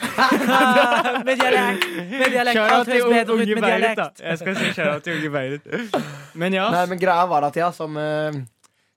[1.29, 1.85] Med dialekt.
[2.15, 2.61] Med dialekt.
[2.65, 4.09] Alt til høres bedre ut Unge med Beirut, da.
[4.09, 4.25] dialekt.
[4.25, 6.01] Jeg skal si kjære til Unge Beirut.
[6.41, 6.71] Men ja.
[6.73, 8.41] Nei, men greia var at jeg som uh,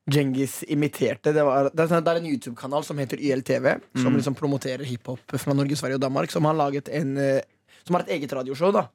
[0.10, 3.68] Djengis imiterte det, var, det, er, sånn- en YouTube-kanal som heter YLTV,
[4.02, 7.46] som liksom promoterer hiphop fra Norge, Sverige og Danmark, som har laget en eh,
[7.88, 8.88] Som har et eget radioshow, da.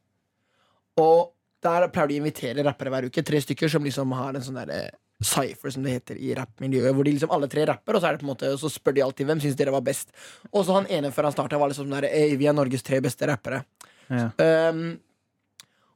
[1.01, 1.33] Og
[1.65, 3.25] der pleier de å invitere rappere hver uke.
[3.25, 4.91] Tre stykker som liksom har en sånn derre
[5.25, 6.93] Cypher, som det heter i rappmiljøet.
[6.95, 8.97] Hvor de liksom alle tre rapper, og så, er det på en måte, så spør
[8.97, 10.13] de alltid hvem syns dere var best.
[10.53, 13.01] Og så han ene før han starta, var liksom sånn der Vi er Norges tre
[13.05, 13.63] beste rappere.
[14.11, 14.29] Ja.
[14.69, 14.99] Um,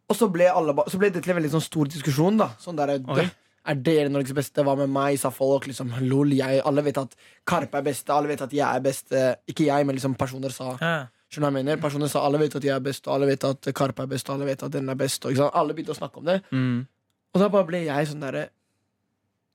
[0.09, 2.39] og så ble, alle, så ble det til en veldig sånn stor diskusjon.
[2.41, 3.27] da Sånn der, Oi.
[3.69, 4.65] Er dere Norges beste?
[4.65, 5.19] Hva med meg?
[5.21, 5.67] sa folk.
[5.69, 7.15] Liksom, lol, jeg, alle vet at
[7.49, 8.13] Karpe er beste.
[8.15, 9.13] Alle vet at jeg er best.
[9.13, 10.71] Eh, Ikke jeg, men liksom personer sa.
[10.81, 10.95] Ja.
[11.29, 11.81] Skjønner jeg mener?
[11.83, 14.47] Personer sa alle vet at jeg er best, alle vet at Karpe er best, alle
[14.49, 15.27] vet at den er best.
[15.29, 16.39] Alle begynte å snakke om det.
[16.51, 16.87] Mm.
[17.35, 18.49] Og da bare ble jeg sånn derre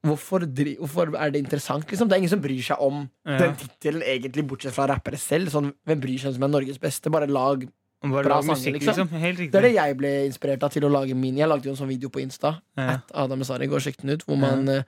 [0.04, 1.86] Hvorfor, hvorfor er det interessant?
[1.88, 2.10] Liksom?
[2.10, 3.38] Det er ingen som bryr seg om Ja.
[3.40, 5.48] den tittelen, bortsett fra rappere selv.
[5.48, 7.10] Sånn, hvem bryr seg om som er Norges beste?
[7.10, 7.64] Bare lag
[8.04, 9.08] Bare Bra sanger, liksom.
[9.08, 9.52] liksom.
[9.52, 11.38] Det er det jeg ble inspirert av til å lage min.
[11.40, 12.58] Jeg lagde jo en sånn video på Insta.
[12.76, 12.98] Ja.
[12.98, 14.26] At Adam Esari, går og sjekk ut.
[14.28, 14.84] Hvor, man, ja.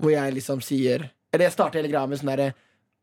[0.00, 2.54] hvor jeg liksom sier Eller jeg starter hele greia med sånn derre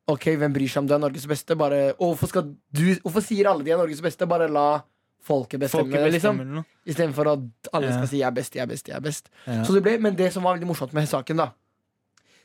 [0.10, 1.56] Ok, hvem bryr seg om du er Norges beste?
[1.58, 4.28] Bare, og hvorfor, du, hvorfor sier alle de er Norges beste?
[4.30, 4.82] Bare la
[5.26, 6.38] folket bestemme, Folket liksom.
[6.38, 6.66] bestemmer eller.
[6.86, 7.96] Istedenfor at alle Ja.
[7.96, 9.30] skal si 'jeg er best, jeg er best', jeg er best.
[9.46, 11.50] Det ble, men det som var veldig morsomt med saken, da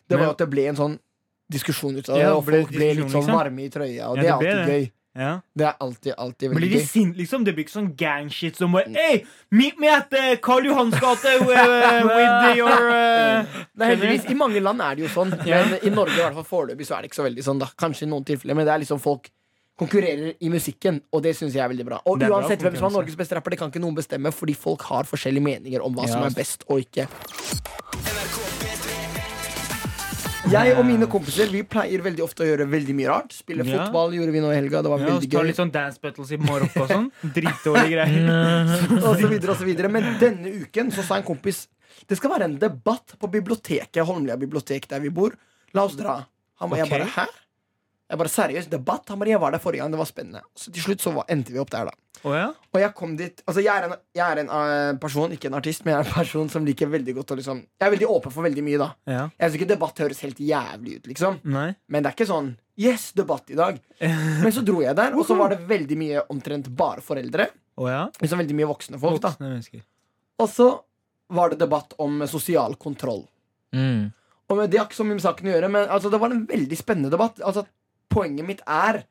[0.08, 0.98] Det var jo at det ble en sånn
[1.50, 3.34] diskusjon ut av det, og folk ble litt sånn liksom.
[3.34, 4.90] varme i trøya, og det er alltid gøy.
[5.18, 5.40] Ja.
[5.58, 7.44] Det er alltid, alltid veldig Blir de sinte, sint, liksom?
[7.44, 11.32] Det blir ikke sånn gangshit som bare Hey, meet me at uh, Karl Johans gate
[11.48, 11.72] with,
[12.06, 16.14] with your uh, Nei, heldigvis, I mange land er det jo sånn, men i Norge
[16.14, 17.62] i hvert fall foreløpig så er det ikke så veldig sånn.
[17.62, 19.32] da Kanskje i noen tilfeller, men det er liksom folk
[19.80, 22.02] konkurrerer i musikken, og det syns jeg er veldig bra.
[22.04, 22.98] Og bra uansett hvem som er.
[22.98, 26.04] Norges beste rapper, det kan ikke noen bestemme, fordi folk har forskjellige meninger om hva
[26.06, 27.08] Ja, som er best og ikke.
[30.48, 33.34] Jeg og mine kompiser Vi pleier veldig ofte å gjøre veldig mye rart.
[33.36, 33.84] Spille Ja.
[33.84, 34.80] fotball gjorde vi nå i helga.
[34.82, 35.46] Det var Ja, veldig gøy.
[35.46, 37.10] litt sånn dance battles i Marokko og sånn.
[37.22, 39.04] Dritdårlige greier.
[39.06, 41.68] og så videre og så videre Men denne uken så sa en kompis
[42.08, 45.34] Det skal være en debatt på biblioteket Holmlia bibliotek der vi bor
[45.74, 46.24] La oss dra
[46.60, 46.88] Han var okay.
[46.88, 47.26] jeg bare, hæ?
[48.10, 49.08] Jeg bare, seriøst, debatt?
[49.12, 51.28] Han bare, jeg var der forrige gang, det var spennende Så til slutt så var,
[51.30, 52.50] endte vi opp der da Oh, ja?
[52.74, 55.56] Og jeg kom dit Altså jeg er en, jeg er en eh, person, ikke en
[55.56, 58.10] artist Men jeg er en person som liker veldig godt å liksom Jeg er veldig
[58.12, 59.22] åpen for veldig mye da ja.
[59.30, 61.70] Jeg synes ikke debatt høres helt jævlig ut liksom Nei.
[61.88, 63.80] Men det er ikke sånn, yes, debatt i dag
[64.44, 67.48] Men så dro jeg der, og så var det veldig mye Omtrent bare foreldre
[67.80, 68.04] Oh, ja?
[68.20, 69.80] Liksom veldig mye voksne folk da Voksne.
[70.44, 70.68] Og så
[71.30, 73.22] var det debatt om sosial kontroll.
[73.76, 74.10] Mm.
[74.50, 76.32] Og med Det har ikke så mye med saken å gjøre, men altså, det var
[76.34, 77.38] en veldig spennende debatt.
[77.46, 77.62] Altså,
[78.10, 79.04] poenget mitt er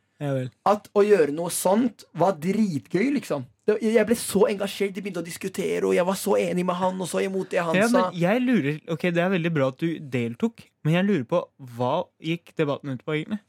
[0.68, 3.46] at å gjøre noe sånt var dritgøy, liksom.
[3.70, 6.98] Jeg ble så engasjert, de begynte å diskutere, og jeg var så enig med han,
[7.00, 8.08] og så imot det han Ja, sa.
[8.18, 11.44] jeg lurer Ok, det er veldig bra at du deltok, men jeg lurer på
[11.78, 13.40] hva gikk debatten ut på, egentlig?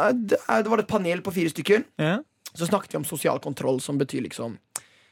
[0.00, 1.84] Det, det var et panel på fire stykker.
[2.00, 2.18] Ja?
[2.52, 4.58] Så snakket vi om sosial kontroll, som betyr liksom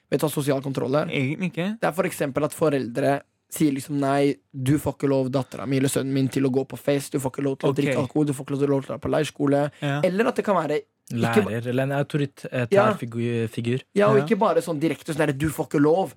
[0.09, 1.11] Vet du hva sosial kontroll er?
[1.13, 1.67] Egentlig ikke.
[1.83, 5.79] Det er for eksempel at foreldre sier liksom nei, du får ikke lov dattera mi
[5.81, 7.81] eller sønnen min til å gå på fest, du får ikke lov til å okay.
[7.81, 9.65] drikke alkohol, du får ikke lov til å dra på leirskole.
[9.81, 9.99] Ja.
[10.05, 12.93] Eller at det kan være Ikke Lærer eller en autoritær Ja.
[12.95, 13.81] figur.
[13.95, 14.25] Ja, og Ja.
[14.25, 16.13] ikke bare sånn direkte sånn derre 'du får ikke lov',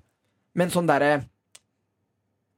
[0.54, 1.24] men sånn derre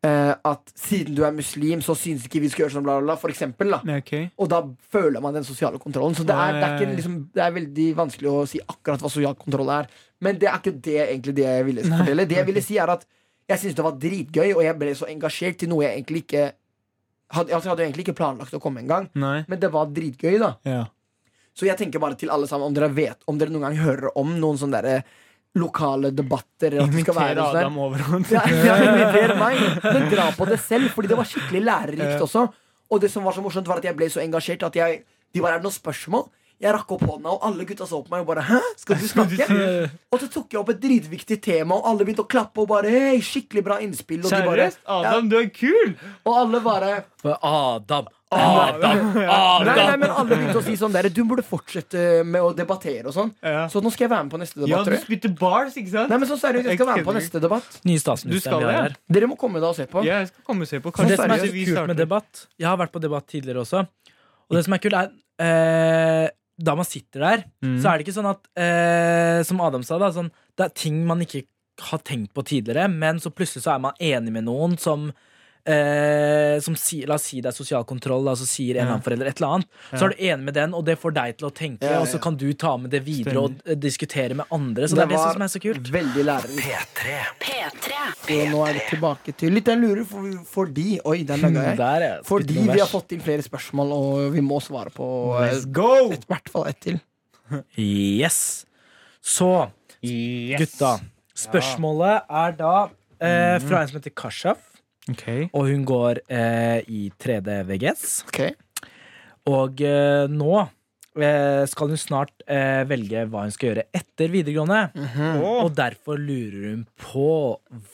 [0.04, 3.06] uh, At siden du er muslim, så syns ikke vi skal gjøre sånn, bla, bla,
[3.06, 3.16] bla.
[3.16, 3.98] For eksempel, da.
[3.98, 4.30] Okay.
[4.36, 6.14] Og da føler man den sosiale kontrollen.
[6.14, 9.08] Så det er, det er, ikke, liksom, det er veldig vanskelig å si akkurat hva
[9.08, 9.86] sosial kontroll er.
[10.20, 12.28] Men det er ikke det egentlig det jeg ville fortelle.
[12.28, 13.06] Det jeg ville si, er at
[13.48, 16.44] jeg syntes det var dritgøy, og jeg ble så engasjert til noe jeg egentlig ikke
[17.34, 19.08] hadde, altså, Jeg hadde egentlig ikke planlagt å komme engang,
[19.48, 20.54] men det var dritgøy, da.
[20.68, 20.84] Ja.
[21.54, 24.10] Så jeg tenker bare til alle sammen, om dere vet Om dere noen gang hører
[24.18, 25.04] om noen sånne der
[25.54, 28.00] lokale debatter Inviter sånn Adam over.
[28.32, 32.48] ja, ja, inviter meg, men dra på det selv, fordi det var skikkelig lærerikt også.
[32.90, 35.04] Og det som var så morsomt, var at jeg ble så engasjert at jeg
[35.34, 36.26] De bare Er det noen spørsmål?
[36.64, 38.58] Jeg rakk opp hånda, og alle gutta så på meg og bare Hæ?
[38.80, 39.48] Skal du snakke?
[40.14, 42.88] Og så tok jeg opp et dritviktig tema, og alle begynte å klappe og bare
[42.94, 44.22] Hei, skikkelig bra innspill.
[44.24, 44.84] Og, de bare, Seriøst?
[44.98, 45.96] Adam, du er kul!
[46.24, 46.92] og alle bare
[47.24, 48.08] Adam!
[48.34, 49.02] Adam!
[49.14, 49.68] Adam.
[49.68, 53.04] Nei, nei, men alle begynte å si sånn der Du burde fortsette med å debattere
[53.06, 53.28] og sånn.
[53.44, 53.66] Ja.
[53.70, 54.80] Så nå skal jeg være med på neste Ja, debatt.
[54.80, 55.04] du tror jeg.
[55.04, 56.10] spytter bars, ikke sant?
[56.10, 57.76] Nei, men så seriøst, jeg skal være med på neste debatt.
[57.86, 58.96] Nye statsministeren vi har.
[59.18, 60.02] Dere må komme da og se på.
[60.08, 60.94] Ja, jeg skal komme og se på.
[60.96, 63.84] Kanskje det som er så kult med debatt Jeg har vært på debatt tidligere også.
[64.50, 65.12] Og det som er kult, er
[65.46, 66.26] eh,
[66.58, 67.78] Da man sitter der, Mm.
[67.82, 71.04] så er det ikke sånn at eh, Som Adam sa, da, sånn, det er ting
[71.06, 71.44] man ikke
[71.90, 75.08] har tenkt på tidligere, men så plutselig så er man enig med noen som
[75.64, 78.92] Eh, som si, La oss si det er sosial kontroll, da, så sier en eller
[78.98, 79.68] annen forelder et eller annet.
[79.94, 82.00] Så er du enig med den, og det får deg til å tenke, Ja, ja,
[82.04, 84.90] og så kan du ta med det videre og eh, diskutere med andre.
[84.90, 85.88] Så det, Det er det som er så kult.
[85.94, 87.00] Veldig lærerikt.
[87.44, 88.02] P3.
[88.36, 91.78] Og nå er vi tilbake til litt jeg lurer for, fordi Oi, den laga jeg.
[91.80, 92.20] Der er jeg.
[92.28, 96.10] Fordi vi har fått inn flere spørsmål, og vi må svare på eh, Let's go!
[96.12, 97.00] et, i hvert fall ett til.
[97.80, 98.38] Yes.
[99.24, 99.50] Så,
[100.04, 100.98] gutta.
[101.36, 102.76] Spørsmålet er da
[103.16, 104.73] eh, fra en som heter Kashaf.
[105.12, 105.26] Ok.
[105.52, 108.06] Og hun går eh, i 3D VGS.
[108.30, 108.54] Okay.
[109.50, 110.52] Og eh, nå
[111.20, 114.80] eh, skal hun snart eh, velge hva hun skal gjøre etter videregående.
[114.96, 115.42] Åh.
[115.64, 117.28] Og derfor lurer hun på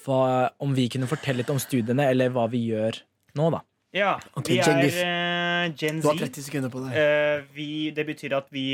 [0.05, 0.23] hva,
[0.63, 3.03] om vi kunne fortelle litt om studiene, eller hva vi gjør
[3.39, 3.65] nå, da.
[3.91, 6.29] Ja, okay, vi er eh, Gen Du har Z.
[6.31, 6.95] 30 sekunder på deg.
[6.95, 8.69] Eh, vi, det betyr at vi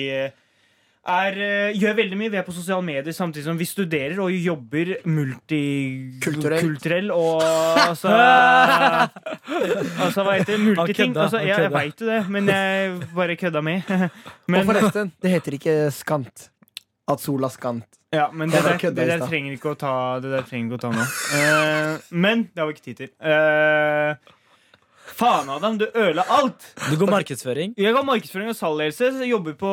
[1.06, 2.30] er, eh, gjør veldig mye.
[2.32, 7.42] Vi er på sosiale medier samtidig som vi studerer og jobber multikulturell og
[7.86, 8.08] altså
[10.06, 10.60] Altså, hva heter det?
[10.64, 11.16] Multiting.
[11.16, 11.78] Altså, jeg kødda.
[11.78, 13.80] veit jo det, men jeg bare kødda med.
[14.56, 16.50] Og forresten, det heter ikke skant.
[17.08, 17.84] At sola skant.
[18.12, 20.82] ja, men det der, det der trenger ikke å ta Det der trenger ikke å
[20.82, 21.00] ta nå.
[21.34, 23.10] Uh, men det har vi ikke tid til.
[23.22, 24.10] Eh,
[25.16, 26.66] faen, Adam, du ødela alt!
[26.90, 27.72] Du går markedsføring.
[27.80, 29.70] Jeg går markedsføring og salgledelse, jobber på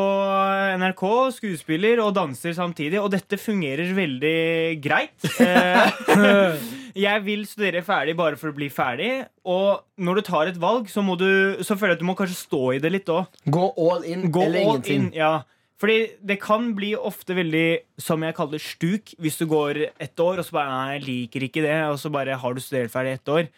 [0.79, 1.03] NRK,
[1.37, 4.37] skuespiller og danser samtidig, og dette fungerer veldig
[4.83, 5.17] greit.
[5.43, 6.59] Eh,
[7.07, 9.11] jeg vil studere ferdig bare for å bli ferdig,
[9.49, 11.27] og når du tar et valg, så, må du,
[11.65, 13.27] så føler jeg at du må kanskje stå i det litt òg.
[13.51, 15.09] Gå all in Gå eller all ingenting.
[15.09, 15.17] in.
[15.17, 15.33] Ja.
[15.81, 17.65] Fordi det kan bli ofte veldig,
[17.99, 21.47] som jeg kaller stuk, hvis du går ett år, og så bare Nei, jeg liker
[21.49, 23.49] ikke det, og så bare har du studert ferdig ett år.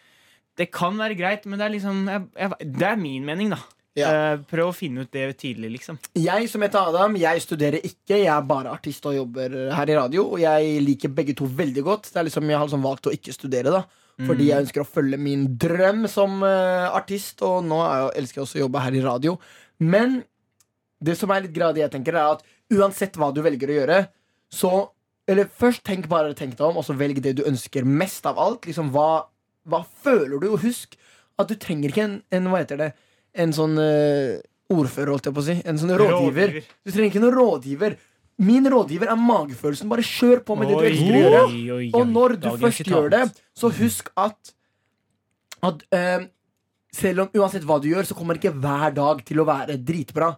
[0.56, 3.60] Det kan være greit, men det er liksom jeg, jeg, Det er min mening, da.
[3.96, 4.08] Ja.
[4.12, 5.98] Eh, prøv å finne ut det tidlig, liksom.
[6.20, 8.18] Jeg som heter Adam, jeg studerer ikke.
[8.18, 10.26] Jeg er bare artist og jobber her i radio.
[10.34, 12.10] Og jeg liker begge to veldig godt.
[12.12, 13.86] Det er liksom, Jeg har liksom valgt å ikke studere, da.
[14.24, 17.42] Fordi jeg ønsker å følge min drøm som uh, artist.
[17.44, 19.36] Og nå jeg, elsker jeg også å jobbe her i radio.
[19.84, 20.22] Men
[21.04, 24.04] det som er litt gradig, jeg tenker, er at uansett hva du velger å gjøre,
[24.52, 24.74] så
[25.26, 28.36] Eller først tenk bare tenk deg om, og så velg det du ønsker mest av
[28.38, 28.68] alt.
[28.68, 29.26] Liksom, hva,
[29.66, 30.50] hva føler du?
[30.54, 30.96] Og husk
[31.36, 32.90] at du trenger ikke en, en hva heter det,
[33.36, 34.36] en sånn uh,
[34.72, 35.56] ordfører, holdt jeg på å si.
[35.68, 36.54] En sånn rådgiver.
[36.86, 37.98] Du trenger ikke noen rådgiver.
[38.46, 39.90] Min rådgiver er magefølelsen.
[39.90, 41.82] Bare kjør på med det du elsker å gjøre.
[41.96, 42.92] Og når du først sitat.
[42.92, 43.22] gjør det,
[43.56, 44.54] så husk at,
[45.68, 46.26] at uh,
[46.96, 50.32] selv om uansett hva du gjør, så kommer ikke hver dag til å være dritbra.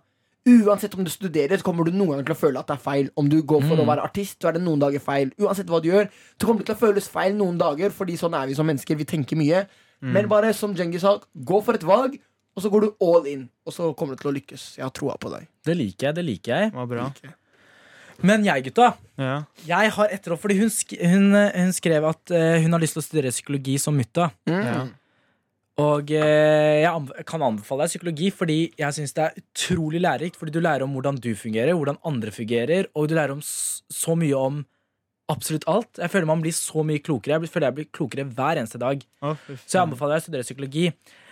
[0.49, 2.83] Uansett om du studerer, så kommer du noen ganger til å føle at det er
[2.85, 3.11] feil.
[3.21, 3.83] Om du går for Mm.
[3.85, 5.31] å være artist, så er det noen dager feil.
[5.39, 6.09] Uansett hva du gjør,
[6.41, 8.97] så kommer det til å føles feil noen dager, fordi sånn er vi som mennesker.
[8.97, 9.67] Vi tenker mye.
[10.03, 10.13] Mm.
[10.15, 12.19] Men bare som Djengis sa, gå for et valg,
[12.57, 13.49] og så går du all in.
[13.67, 14.77] Og så kommer du til å lykkes.
[14.79, 15.47] Jeg har troa på deg.
[15.65, 16.15] Det liker jeg.
[16.15, 17.13] det liker jeg Det var bra.
[18.21, 18.95] Men jeg, gutta.
[19.17, 19.45] Ja.
[19.67, 22.97] Jeg har etterhånd, Fordi hun, sk hun, eh, hun skrev at uh, hun har lyst
[22.97, 24.31] til å studere psykologi som mutta.
[24.49, 24.65] Mm.
[24.65, 24.87] Ja.
[25.79, 30.39] Og eh, jeg kan anbefale deg psykologi fordi jeg syns det er utrolig lærerikt.
[30.41, 34.19] Fordi du lærer om hvordan du fungerer, hvordan andre fungerer, og du lærer om så
[34.19, 34.65] mye om
[35.29, 36.01] absolutt alt.
[36.01, 37.37] Jeg føler man blir så mye klokere.
[37.37, 39.03] Jeg føler jeg blir klokere hver eneste dag.
[39.23, 40.87] Oh, Så jeg anbefaler deg å studere psykologi.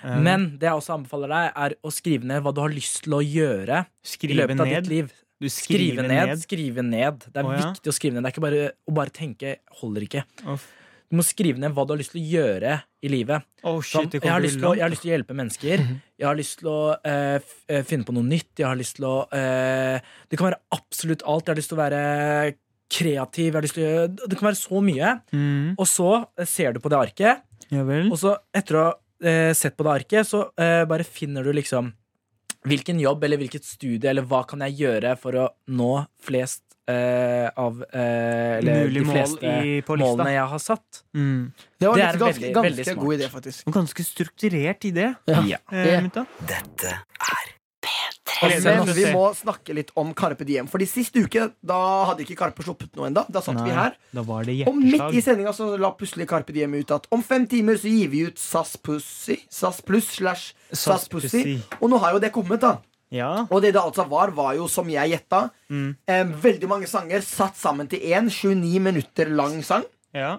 [0.04, 0.22] Um.
[0.26, 3.16] Men det jeg også anbefaler deg, er å skrive ned hva du har lyst til
[3.16, 4.76] å gjøre i Skrive løpet av ned.
[4.84, 5.14] ditt liv.
[5.36, 7.26] Du Skrive ned, skrive ned.
[7.28, 7.70] Det er oh, ja.
[7.72, 8.24] viktig å skrive ned.
[8.24, 10.22] Det er ikke bare å bare tenke holder ikke.
[10.48, 10.70] Uff.
[11.10, 13.44] Du må skrive ned hva du har lyst til å gjøre i livet.
[13.62, 15.82] Oh, Sånn, shit, det jeg, har å, jeg har lyst til å hjelpe mennesker.
[16.18, 18.50] Jeg har lyst til å eh, eh, finne på noe nytt.
[18.58, 21.46] Jeg har lyst til å eh, Det kan være absolutt alt.
[21.46, 22.00] Jeg har lyst til å være
[22.90, 23.48] kreativ.
[23.50, 25.12] Jeg har lyst til å gjøre, det kan være så mye.
[25.34, 25.74] mm.
[25.78, 28.10] Og så eh, ser du på det arket, Ja vel.
[28.14, 28.92] og så etter å ha
[29.26, 31.92] eh, sett på det arket, så eh, bare finner du liksom
[32.66, 35.90] Hvilken jobb eller hvilket studie eller hva kan jeg gjøre for å nå
[36.26, 41.02] flest eh, av uh, Eller Mulig de mål fleste i, målene jeg har satt.
[41.16, 41.52] Mm.
[41.80, 43.02] Det var Det litt er ganske, veldig, ganske veldig smart.
[43.04, 43.66] god idé, faktisk.
[43.66, 45.10] Og ganske strukturert idé.
[45.26, 45.42] Ja.
[45.42, 45.58] Ja.
[45.72, 47.52] Eh, Det- Dette er
[48.42, 50.66] Men vi må snakke litt om Carpe Diem.
[50.68, 51.78] Fordi sist uke da
[52.10, 53.24] hadde ikke Karpe sluppet noe ennå.
[53.32, 53.94] Da satt vi her.
[54.12, 57.22] Da var det Og midt i sendinga så la plutselig Carpe Diem ut at om
[57.22, 59.38] fem timer så gir vi ut SAS Pussy.
[59.48, 61.42] SAS Pluss slash SAS Pussy.
[61.42, 61.56] Pussy.
[61.80, 62.78] Og nå har jo det kommet, da.
[63.14, 63.46] Ja.
[63.50, 65.96] Og det det altså var, var jo, som jeg gjetta, Mm.
[66.08, 69.84] eh, veldig mange sanger satt sammen til én 29 minutter lang sang.
[70.14, 70.38] ja.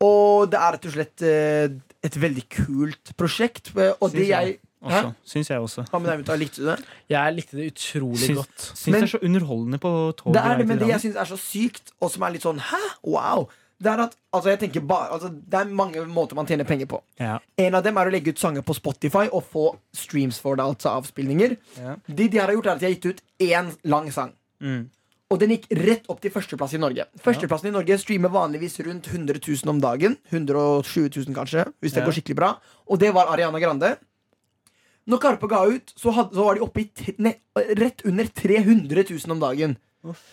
[0.00, 1.68] Og det er rett og slett eh,
[2.06, 3.72] et veldig kult prosjekt.
[3.76, 4.46] eh, Og det jeg.
[4.46, 5.14] jeg Også.
[5.26, 5.82] Syns jeg også.
[5.90, 6.84] Hva med deg, Likte du det?
[7.10, 8.58] Jeg likte det utrolig Syns- godt.
[8.78, 10.34] Syns Men- det er så underholdende på toget.
[10.34, 12.60] Det er det, men det jeg syns er så sykt, og som er litt sånn
[12.60, 12.78] hæ?
[13.02, 13.48] Wow.
[13.78, 17.00] Det er at altså bare, altså det er mange måter man tjener penger på.
[17.20, 17.38] ja.
[17.56, 20.64] En av dem er å legge ut sanger på Spotify og få streams for det,
[20.64, 21.56] altså avspillinger.
[21.78, 21.94] Ja.
[22.06, 24.32] Det de har gjort, er at de har gitt ut én lang sang.
[24.60, 24.88] Mm.
[25.30, 27.04] Og den gikk rett opp til førsteplass i Norge.
[27.20, 30.16] Førsteplassen i Norge streamer vanligvis rundt 100 000 om dagen.
[30.32, 32.06] 120 000 kanskje, hvis det Ja.
[32.06, 32.54] går skikkelig bra.
[32.88, 33.98] Og det var Ariana Grande.
[35.06, 37.34] Når Karpe ga ut, så, hadde, så var de oppe i tre,
[37.76, 39.76] rett under 300 000 om dagen.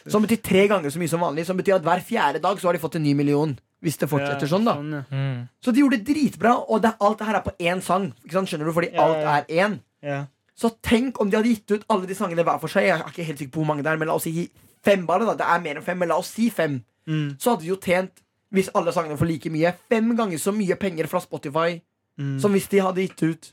[0.07, 1.45] Som betyr tre ganger så mye som vanlig.
[1.47, 3.57] Som betyr at hver fjerde dag så har de fått en ny million.
[3.83, 4.75] Hvis det fortsetter sånn, da.
[5.11, 5.45] ja.
[5.61, 8.07] Så de gjorde det dritbra, og det, alt det her er på én sang.
[8.25, 8.49] Ikke sant?
[8.49, 8.73] Skjønner du?
[8.73, 9.79] Fordi Ja, alt er én.
[10.01, 10.19] Ja.
[10.57, 12.87] Så tenk om de hadde gitt ut alle de sangene hver for seg.
[12.87, 14.49] Jeg er ikke helt sikker på hvor mange det er, men la oss si
[14.85, 15.25] fem bare.
[15.27, 16.79] da Det er mer enn fem, men la oss si fem.
[17.05, 17.35] Mm.
[17.37, 18.11] Så hadde de jo tjent,
[18.55, 21.81] hvis alle sangene får like mye, fem ganger så mye penger fra Spotify
[22.17, 22.39] Mm.
[22.39, 23.47] som hvis de hadde gitt ut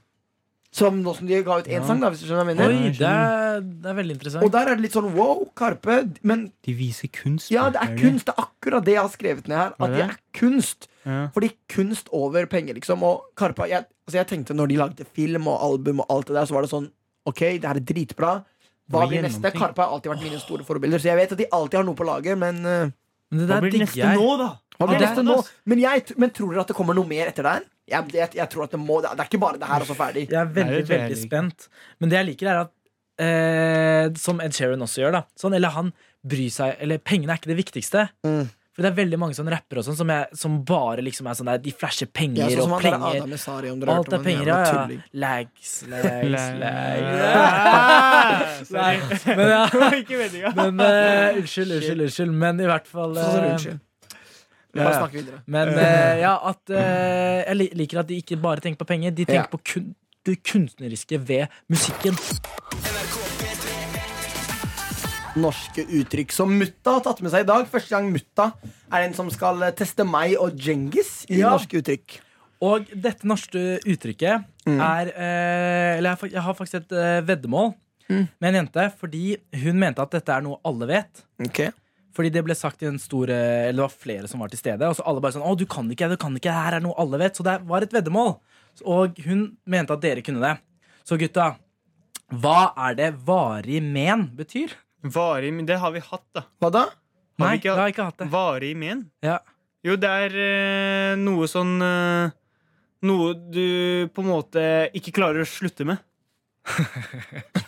[0.73, 1.87] Som nå som de ga ut én Ja.
[1.87, 2.71] sang, da, hvis du skjønner hva jeg mener.
[2.73, 4.45] Oi, det er, det er veldig interessant.
[4.47, 5.99] Og der er det litt sånn wow, Karpe.
[6.25, 7.51] Men De viser kunst.
[7.53, 8.25] ja, det er kunst.
[8.31, 9.75] Det er akkurat det jeg har skrevet ned her.
[9.77, 10.07] Er At det?
[10.07, 10.89] er kunst.
[11.05, 11.29] Ja.
[11.35, 13.03] Fordi kunst over penger, liksom.
[13.05, 16.37] Og Karpe, jeg, altså jeg tenkte når de lagde film og album og alt det
[16.41, 16.89] der, så var det sånn
[17.29, 18.33] OK, det her er dritbra.
[18.91, 19.53] Hva blir neste?
[19.53, 21.95] Karpe har alltid vært mine store forbilder, så jeg vet at de alltid har noe
[21.95, 22.89] på lager, men uh,
[23.31, 24.17] Men det Hva blir neste jeg.
[24.19, 24.49] nå, da?
[24.79, 25.37] Hva blir neste nå?
[25.65, 27.63] Men, jeg, men tror dere at det kommer noe mer etter der?
[27.91, 29.97] Jeg, jeg, jeg tror at det må Det er ikke bare det her og så
[29.99, 30.29] ferdig.
[30.31, 31.69] Jeg er veldig, jeg veldig spent.
[31.99, 32.73] Men det jeg liker, er at
[33.23, 35.23] eh, Som Ed Sheeran også gjør, da.
[35.39, 35.93] Sånn, eller han
[36.23, 38.09] bryr seg Eller pengene er ikke det viktigste.
[38.27, 38.45] Mm.
[38.73, 41.37] For det er veldig mange sånne rappere og sånn som, jeg, som bare liksom er
[41.37, 43.37] sånn der De flasher penger Ja, sånn og penger.
[43.43, 44.61] Sari, Alt er penger, ja.
[44.65, 44.87] ja.
[45.21, 47.93] Lags, lags, lags.
[48.73, 48.95] Nei,
[49.29, 49.69] men ja.
[50.57, 52.33] Men uh, unnskyld, unnskyld, unnskyld.
[52.47, 53.79] Men i hvert fall Så, så, eh, unnskyld.
[53.83, 55.43] Vi ja, bare snakke videre.
[55.47, 59.11] Men eh, ja, at eh, Jeg liker at de ikke bare tenker på penger.
[59.11, 59.51] De tenker Ja.
[59.53, 59.95] på kun,
[60.27, 62.17] det kunstneriske ved musikken.
[65.37, 67.65] Norske uttrykk som Mutta har tatt med seg i dag.
[67.73, 68.51] Første gang Mutta
[68.93, 71.51] er den som skal eh, teste meg og Djengis i Ja.
[71.55, 72.19] norske uttrykk.
[72.63, 74.79] Og dette norske uttrykket Mm.
[74.79, 77.75] er eh, Eller jeg, har faktisk et eh, veddemål
[78.11, 78.29] Mm.
[78.41, 81.23] med en jente fordi hun mente at dette er noe alle vet.
[81.41, 81.73] Ok
[82.13, 84.61] Fordi det ble sagt i en stor eh, Eller det var flere som var til
[84.61, 84.89] stede.
[84.89, 86.85] Og så alle bare sånn Å, du kan ikke, du kan ikke, det her er
[86.85, 87.39] noe alle vet.
[87.39, 88.35] Så det var et veddemål.
[88.89, 90.57] Og hun mente at dere kunne det.
[91.09, 91.55] Så gutta,
[92.33, 94.75] hva er det varig men betyr?
[95.03, 96.45] Varig, men det har vi hatt, da.
[96.63, 96.85] Hva da?
[96.87, 98.29] Har vi Nei, ikke- jeg har ikke hatt det.
[98.33, 99.01] Varig men?
[99.25, 99.39] Ja.
[99.83, 102.31] Jo, det er øh, noe sånn øh,
[103.03, 104.63] Noe du på en måte
[104.95, 105.99] ikke klarer å slutte med.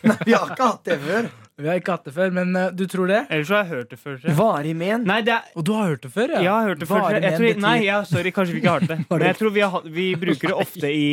[0.07, 1.27] Nei, vi har ikke hatt det før.
[1.55, 3.21] Vi har ikke hatt det før, men uh, du tror det?
[3.31, 4.17] Ellers så har jeg hørt det før.
[4.35, 5.05] Varig men.
[5.07, 6.41] Nei, det er Og du har hørt det før, ja?
[6.43, 7.03] Jeg har hørt det før.
[7.05, 8.97] Varig Jeg tror, nei, ja, sorry, kanskje vi ikke har hørt det.
[9.13, 11.05] Men jeg tror vi, har, vi bruker det ofte i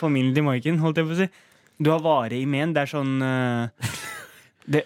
[0.00, 0.80] familien til Maiken.
[0.82, 1.28] Holdt jeg på å si.
[1.78, 2.74] Du har varig i men.
[2.74, 3.94] Det er sånn uh,
[4.70, 4.82] Det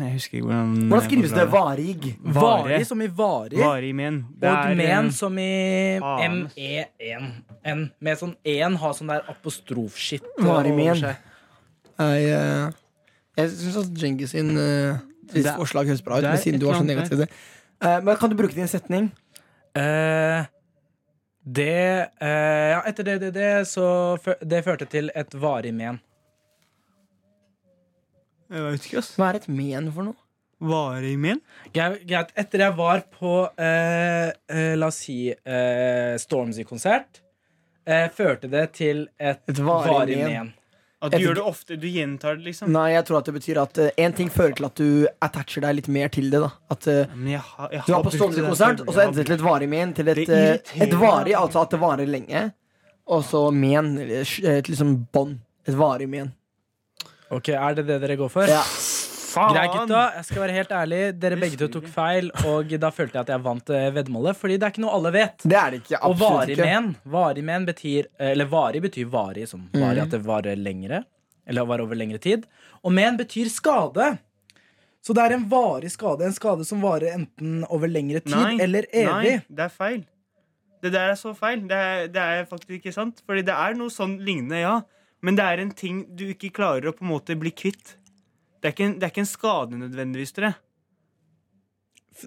[0.00, 1.48] Jeg husker ikke hvordan Hvordan skrives det?
[1.52, 2.12] Varig?
[2.20, 2.82] Varig Vare.
[2.88, 3.60] som i varig.
[3.60, 4.20] Varig i men.
[4.36, 5.50] Det Og men eh, som i
[6.04, 6.38] faen.
[6.44, 7.82] M-E-N.
[7.96, 10.28] Med sånn en har sånn der apostrofskitt.
[10.36, 11.04] Varig over men.
[11.04, 11.28] seg.
[12.02, 12.72] Jeg,
[13.38, 15.00] jeg syns at Djengis sin uh,
[15.32, 17.28] Det forslag høres bra ut, men siden du var så negativ til det.
[17.82, 19.08] Eh, men kan du bruke det i en setning?
[19.72, 20.44] Uh,
[21.42, 25.98] det eh, Ja, etter det, det, det, så Det førte til et varig men.
[28.52, 29.14] Jeg veit ikke, ass.
[29.16, 30.18] Hva er et men for noe?
[30.62, 31.40] Varig men?
[31.74, 32.30] Greit.
[32.38, 37.22] Etter jeg var på eh, eh, La oss si eh, Stormzy-konsert,
[37.88, 40.36] eh, førte det til et, Et varig varig men.
[40.36, 40.52] men.
[41.02, 41.76] At du Jeg gjør det ofte.
[41.82, 42.68] Du gjentar det, liksom.
[42.70, 45.80] Nei, jeg tror at det betyr at én ting fører til at du attacher deg
[45.80, 46.38] litt mer til det.
[46.44, 49.42] da At uh, jeg har, jeg Du var på Stovner-konsert, og så det til et
[49.42, 49.94] varig men.
[49.98, 52.44] Til et, eh, et varig, altså at det varer lenge.
[53.10, 53.96] Og så men.
[53.98, 55.40] Et liksom bånd.
[55.66, 56.30] Et varig men.
[57.32, 58.46] Ok, Er det det dere går for?
[58.46, 58.62] Ja.
[59.32, 59.54] Faen!
[59.56, 60.02] Greit, gutta.
[60.18, 61.00] Jeg skal være helt ærlig.
[61.22, 64.38] Dere begge to tok feil, og da følte jeg at jeg vant eh, veddemålet.
[64.38, 65.46] Fordi det er ikke noe alle vet.
[65.46, 66.02] Det er det ikke.
[66.08, 70.60] Og varig men, varig men betyr Eller varig betyr varig, som varig at det varer
[70.60, 71.02] lengre.
[71.48, 72.44] Eller varer over lengre tid.
[72.82, 74.12] Og men betyr skade.
[75.02, 76.28] Så det er en varig skade.
[76.28, 79.38] En skade som varer enten over lengre tid Nei, eller evig.
[79.38, 80.02] Nei, det er feil.
[80.82, 81.64] Det der er så feil.
[81.70, 83.22] Det er, det er faktisk ikke sant.
[83.26, 84.76] Fordi det er noe sånn lignende, ja.
[85.22, 87.96] Men det er en ting du ikke klarer å på en måte bli kvitt.
[88.62, 90.52] Det er ikke en, det er ikke en skade nødvendigvis, dere.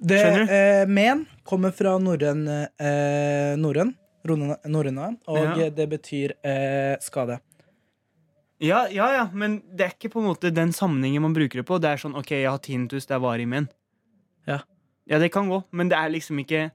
[0.01, 0.19] Det,
[0.51, 3.93] eh, men kommer fra norrøn eh, norrøn.
[5.27, 5.69] Og Ja.
[5.69, 7.39] det betyr eh, skade.
[8.59, 11.65] Ja, ja, ja, men det er ikke på en måte den sammenhengen man bruker det
[11.67, 11.77] på.
[11.79, 13.67] Det er sånn, ok, jeg har tinnitus, det er varig men.
[14.47, 14.61] Ja.
[15.05, 16.71] Ja, det kan gå, men det er liksom ikke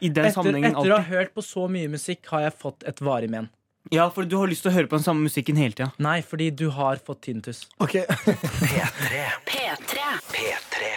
[0.00, 2.84] i den Etter, sammenhengen etter å ha hørt på så mye musikk har jeg fått
[2.88, 3.50] et varig men.
[3.92, 5.90] Ja, for du har lyst til å høre på den samme musikken hele tida.
[6.02, 7.66] Nei, fordi du har fått tinnitus.
[7.84, 7.98] Ok.
[9.50, 10.92] P3.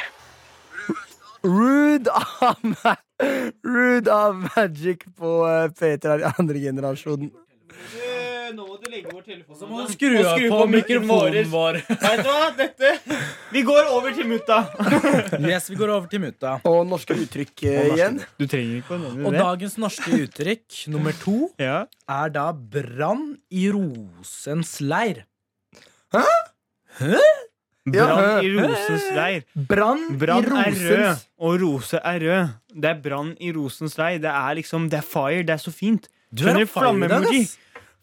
[1.47, 2.56] Rude av,
[3.63, 7.30] Rude av Magic på eh, P3 er i andre generasjon.
[8.55, 9.60] Nå må du legge bort telefonen.
[9.60, 11.79] Så må du skru av på mikrofonen vår.
[11.89, 12.45] Vet du hva?
[12.57, 12.91] Dette
[13.51, 14.60] Vi går over til mutta.
[15.41, 16.53] Yes, vi går over til mutta.
[16.69, 18.21] Og norske uttrykk eh, igjen.
[18.39, 21.86] Du trenger ikke å nevne Og dagens norske uttrykk nummer to Ja.
[22.07, 25.25] er da 'brann i rosens leir'.
[26.15, 26.23] Hæ?
[27.88, 29.43] Brann i rosens leir.
[29.55, 30.81] Brann i rosens.
[30.83, 32.47] er rød, og rose er rød.
[32.75, 34.19] Det er brann i rosens leir.
[34.23, 35.43] Det er liksom, det er fire.
[35.43, 36.07] Det er så fint.
[36.36, 37.45] Du er en fire Flamme-emoji.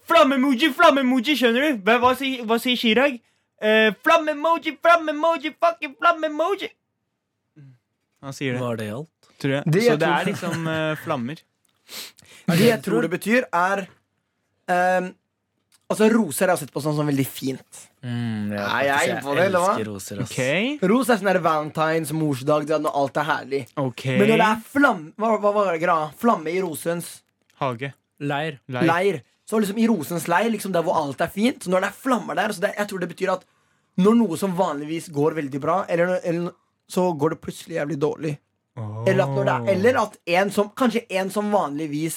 [0.04, 0.10] Ass.
[0.10, 1.82] Flamme-emoji, flamme-emoji, skjønner du?
[1.86, 3.20] Hva, hva, sier, hva sier Chirag?
[3.64, 6.70] Uh, flammemoji, flammemoji, flamme-emoji, fucking flamme-emoji.
[8.24, 9.10] Han sier det, Var det alt?
[9.38, 9.64] tror jeg.
[9.66, 11.36] Det Så jeg det tror- er liksom uh, flammer.
[12.48, 13.86] Det jeg tror det betyr, er
[14.68, 15.14] um,
[15.84, 17.80] Altså, roser er sett på sånn som veldig fint.
[18.02, 19.74] Mm, ja, Er jeg faktisk, innpå det, eller hva?
[19.84, 20.30] roser, ass.
[20.32, 20.80] OK.
[20.88, 23.60] Ros er sånn der valentines, morsdag, når alt er herlig.
[23.76, 24.16] Okay.
[24.18, 26.08] Men når det er flamme Hva, hva var det greia?
[26.16, 27.22] Flamme i rosens
[27.60, 27.92] Hage.
[28.18, 28.58] Leir.
[28.66, 28.88] Leir.
[28.88, 29.20] leir.
[29.44, 31.64] Så liksom i rosens leir, liksom der hvor alt er fint.
[31.66, 33.44] Så når det er flammer der, så det, jeg tror det betyr at
[34.00, 36.50] når noe som vanligvis går veldig bra, eller, eller
[36.90, 38.32] så går det plutselig jævlig dårlig.
[39.06, 42.16] Eller at, når det er, eller at en som, kanskje en som vanligvis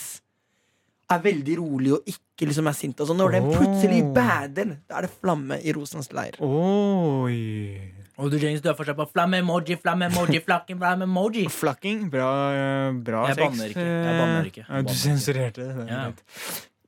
[1.14, 4.10] er veldig rolig og ikke liksom er sint, og sånn, når den plutselig Oh.
[4.16, 6.36] bader, da er det flamme i rosens leir.
[6.44, 7.92] Oi.
[8.18, 11.46] Og du James, du er fortsatt på flamme-emoji, flamme-emoji, flakking, flamme-emoji.
[11.62, 12.08] Flakking.
[12.10, 13.44] Bra, eh, bra Jeg sex.
[13.46, 13.86] banner ikke.
[13.86, 14.66] Jeg banner ikke.
[14.68, 15.76] Eh, Du sensurerte det.
[15.78, 15.86] det.
[15.86, 16.12] er Ja.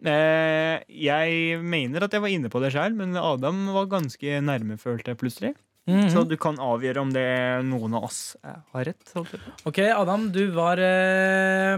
[0.06, 4.78] Eh, jeg mener at jeg var inne på det sjøl, men Adam var ganske nærme,
[4.80, 5.56] følte jeg plutselig.
[5.90, 6.10] Mhm.
[6.14, 9.12] Så du kan avgjøre om det er noen av oss eh, har rett.
[9.66, 11.78] Ok, Adam, du var eh,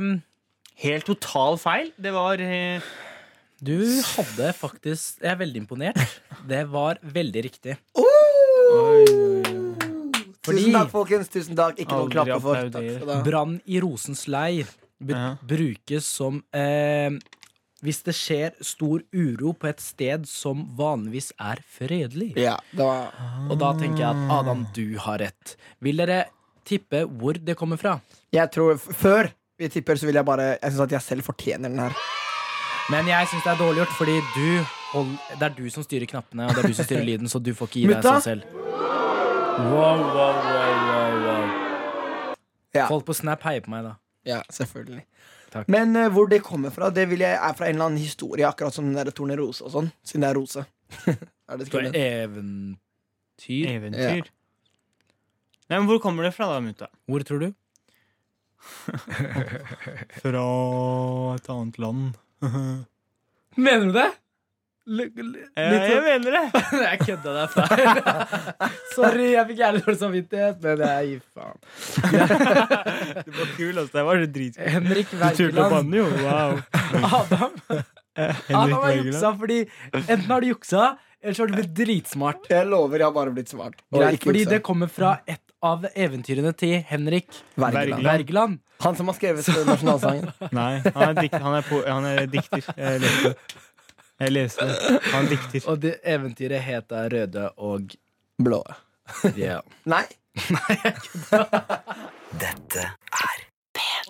[0.81, 1.91] Helt total feil.
[2.01, 2.81] Det var eh,
[3.61, 3.77] Du
[4.17, 6.01] hadde faktisk Jeg er veldig imponert.
[6.49, 7.77] Det var veldig riktig.
[10.41, 11.29] Fordi- Tusen takk, folkens.
[11.29, 11.77] Tusen takk.
[11.79, 13.23] Ikke noe å klappe for.
[13.25, 14.65] Brann i rosens leir
[15.01, 17.09] brukes som eh,
[17.81, 22.35] Hvis det skjer stor uro på et sted som vanligvis er fredelig.
[22.37, 23.09] Ja, det var
[23.49, 25.55] Og da tenker jeg at Adam, du har rett.
[25.81, 26.27] Vil dere
[26.67, 27.95] tippe hvor det kommer fra?
[28.31, 31.69] Jeg tror Før vi tipper, så vil jeg bare Jeg syns at jeg selv fortjener
[31.69, 31.97] den her.
[32.91, 34.47] Men jeg syns det er dårlig gjort, fordi du
[34.91, 37.39] hold, det er du som styrer knappene, og det er du som styrer lyden, så
[37.39, 38.55] du får ikke gi deg sånn selv.
[39.61, 41.45] Wow, wow, wow, wow, wow.
[42.75, 42.87] Ja.
[42.89, 43.93] Folk på Snap heier på meg, da.
[44.27, 45.05] Ja, selvfølgelig.
[45.51, 45.67] Takk.
[45.71, 48.47] Men uh, hvor det kommer fra, det vil jeg er fra en eller annen historie,
[48.47, 49.89] akkurat som den der Tornerose og sånn.
[50.07, 50.63] Siden det er rose.
[51.51, 53.65] er det Skal eventyr?
[53.67, 53.73] eventyr.
[53.73, 54.31] eventyr.
[55.71, 56.87] Nei, men Hvor kommer det fra, da, mutta?
[57.07, 57.51] Hvor tror du?
[60.21, 60.41] Fra
[61.35, 62.17] et annet land.
[63.57, 64.09] Mener du det?
[64.81, 66.61] Ja, jeg mener det.
[66.89, 67.99] jeg kødda deg feil.
[68.95, 71.59] Sorry, jeg fikk jævlig dårlig samvittighet, men jeg gir faen.
[73.27, 73.93] Det var kul, altså.
[73.93, 74.71] Det var det dritkult.
[74.73, 75.93] Henrik Wergeland.
[76.23, 76.57] Wow.
[77.21, 77.53] Adam,
[78.17, 79.59] Henrik Adam har juksa fordi
[80.01, 80.89] enten har du juksa,
[81.21, 82.49] eller så har du blitt dritsmart.
[82.49, 83.77] Jeg lover, jeg har bare blitt smart.
[83.93, 84.55] Greit, fordi juksa.
[84.55, 88.57] det kommer fra et av eventyrene til Henrik Wergeland.
[88.81, 90.31] Han som har skrevet eh, nasjonalsangen.
[90.57, 93.35] Nei, han er, dikt, han, er på, han er dikter.
[94.21, 94.99] Jeg leste det.
[95.11, 95.63] Han er dikter.
[95.71, 97.95] Og det eventyret heter Røde og
[98.41, 98.61] Blå.
[99.35, 99.59] Yeah.
[99.89, 100.05] Nei.
[102.41, 103.39] Dette er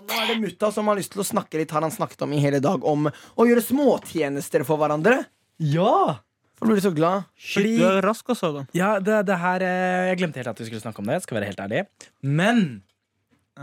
[0.02, 2.34] Nå er det mutta som har lyst til å snakke litt, har han snakket om
[2.36, 5.24] i hele dag, om å gjøre småtjenester for hverandre.
[5.62, 6.20] ja!
[6.62, 7.24] Blir du så glad?
[7.34, 8.62] Shit, Fordi- du er rask også, da.
[8.78, 11.16] Ja, det, det her eh, Jeg glemte helt at vi skulle snakke om det.
[11.24, 11.80] Skal være helt ærlig
[12.22, 12.60] Men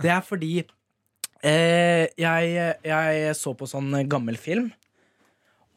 [0.03, 0.65] det er fordi
[1.47, 4.73] eh, jeg, jeg så på sånn gammel film.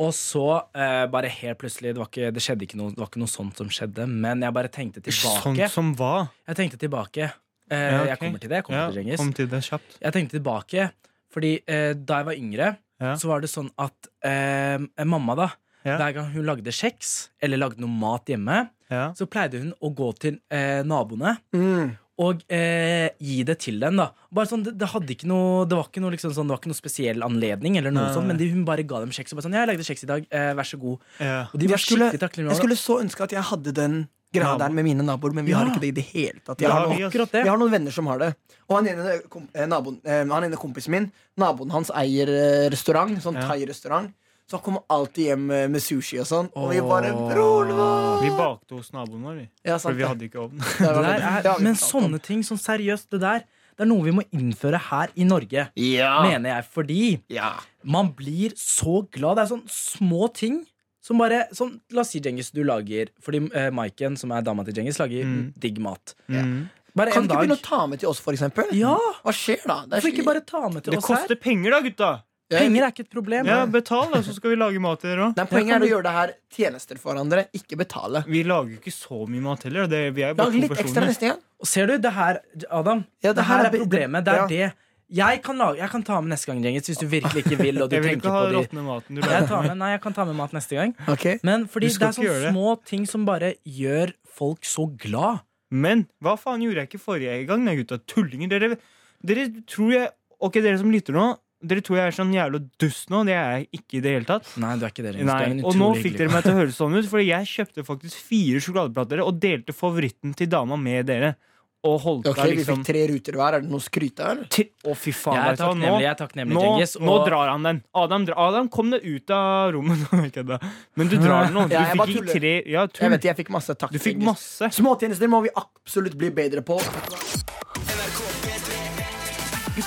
[0.02, 0.44] Og så
[0.74, 3.30] eh, bare helt plutselig det, var ikke, det skjedde ikke noe Det var ikke noe
[3.32, 5.42] sånt som skjedde, men jeg bare tenkte tilbake.
[5.44, 6.14] Sånt som hva?
[6.50, 7.28] Jeg tenkte tilbake.
[7.72, 8.08] Eh, Ja, okay.
[8.12, 8.58] Jeg kommer til det.
[8.62, 9.20] Jeg kommer Ja, til det, Cengiz.
[9.22, 9.98] kom til det kjapt.
[10.02, 10.88] Jeg tenkte tilbake,
[11.32, 12.72] fordi eh, da jeg var yngre,
[13.02, 13.14] Ja.
[13.18, 15.50] så var det sånn at eh, mamma, da,
[15.84, 18.70] hver gang hun lagde kjeks eller lagde noe mat hjemme,
[19.18, 21.96] så pleide hun å gå til eh, naboene Mm.
[22.22, 23.98] Og eh, gi det til dem.
[23.98, 26.54] da Bare sånn, det, det, hadde ikke noe, det var ikke noe, liksom sånn, det
[26.56, 28.14] var ikke noe spesiell anledning, eller noe Nei.
[28.16, 29.34] sånt men de, hun bare ga dem kjeks.
[29.34, 30.26] Og bare sånn, 'Jeg lagde kjeks i dag.
[30.32, 31.48] Eh, vær så god.' Ja.
[31.54, 32.52] Og de var Jeg skulle- skikkelig takknemlige.
[32.54, 33.96] Jeg skulle så ønske at jeg hadde den
[34.34, 35.58] greia der med mine naboer, men vi Ja.
[35.60, 36.60] har ikke det i det hele tatt.
[36.62, 38.36] Jeg Ja, har, vi noen, har- vi har noen venner som har det.
[38.70, 39.22] Og han ene,
[39.56, 44.14] eh, naboen, eh, han ene kompisen min, naboen hans eier eh, restaurant, sånn thai-restaurant.
[44.52, 46.50] Så han kommer alltid hjem med sushi og sånn.
[46.60, 48.18] Og vi bare Broren vår!
[48.26, 49.46] Vi bakte hos naboen vår, vi.
[49.70, 50.60] Ja, For vi hadde ikke ovn.
[50.84, 53.46] Er, men sånne ting, sånn seriøst, det der
[53.78, 56.10] Det er noe vi må innføre her i Norge, Ja.
[56.28, 56.66] mener jeg.
[56.76, 57.00] Fordi
[57.32, 57.54] ja.
[57.88, 59.40] man blir så glad.
[59.40, 60.60] Det er sånn små ting
[61.02, 64.68] som bare som, La oss si, Djengis, du lager Fordi uh, Maiken, som er dama
[64.68, 65.54] til Djengis, lager Mm.
[65.58, 66.14] digg mat.
[66.30, 66.68] Mm.
[66.94, 67.48] Bare Kan du ikke dag.
[67.48, 68.68] begynne å ta med til oss, for eksempel?
[68.76, 68.98] Ja!
[69.24, 69.80] Hva skjer da?
[69.88, 71.22] Det er ikke bare ta med til Det oss her?
[71.24, 72.12] koster penger, da, gutta!
[72.60, 73.46] Penger er ikke et problem.
[73.48, 75.42] Ja, Betal, da, så skal vi lage mat til dere òg.
[75.50, 78.24] Poenget er å gjøre det her tjenester for hverandre, ikke betale.
[78.28, 79.88] Vi lager jo ikke så mye mat heller.
[79.92, 81.08] Det, vi er jo bare Lag to litt ekstra personer.
[81.14, 81.40] neste gang.
[81.62, 82.40] Og ser du, det her,
[82.70, 84.26] Adam, Ja, det, her er be- problemet.
[84.26, 84.48] Det er ja.
[84.48, 84.72] det.
[85.12, 87.82] Jeg kan, lage, jeg kan ta med neste gang, Gjengis hvis du virkelig ikke vil.
[87.84, 89.48] Og du Jeg vil tenker ikke ha på de råtne maten du jeg lager.
[89.50, 90.94] tar med, Nei, jeg kan ta med mat neste gang.
[91.12, 92.54] Ok Men fordi Du det skal er ikke gjøre sånne det.
[92.56, 95.42] små ting som bare gjør folk så glad.
[95.72, 98.00] Men hva faen gjorde jeg ikke forrige gang, da, gutta?
[98.08, 98.50] Tullinger.
[98.56, 98.78] Dere,
[99.24, 100.10] dere tror jeg
[100.42, 101.26] Ok, dere som lytter nå,
[101.64, 103.22] dere tror jeg er sånn jævla dust nå.
[103.28, 104.50] Det er jeg ikke i det hele tatt.
[104.62, 105.14] Nei, du er ikke det.
[105.20, 107.50] Du er en Og nå fikk dere meg til å høres sånn ut, Fordi jeg
[107.54, 111.36] kjøpte faktisk fire sjokoladeplater og delte favoritten til dama med dere.
[111.82, 113.56] Og holdt Ok, liksom, Vi liksom fikk tre ruter hver.
[113.58, 114.42] Er det noe å skryte av?
[114.46, 115.34] Å, fy faen.
[115.34, 116.94] Jeg er takknemlig, jeg er takknemlig, nå, Djengis.
[117.02, 117.80] nå drar han den.
[117.98, 120.04] Adam, dra- Adam kom deg ut av rommet.
[120.96, 121.66] Men du drar den nå.
[121.72, 123.90] Du Ja, fikk ikke tre Ja, Jeg vet jeg fikk masse takk.
[123.90, 124.70] Du fikk masse.
[124.78, 126.78] Småtjenester må vi absolutt bli bedre på.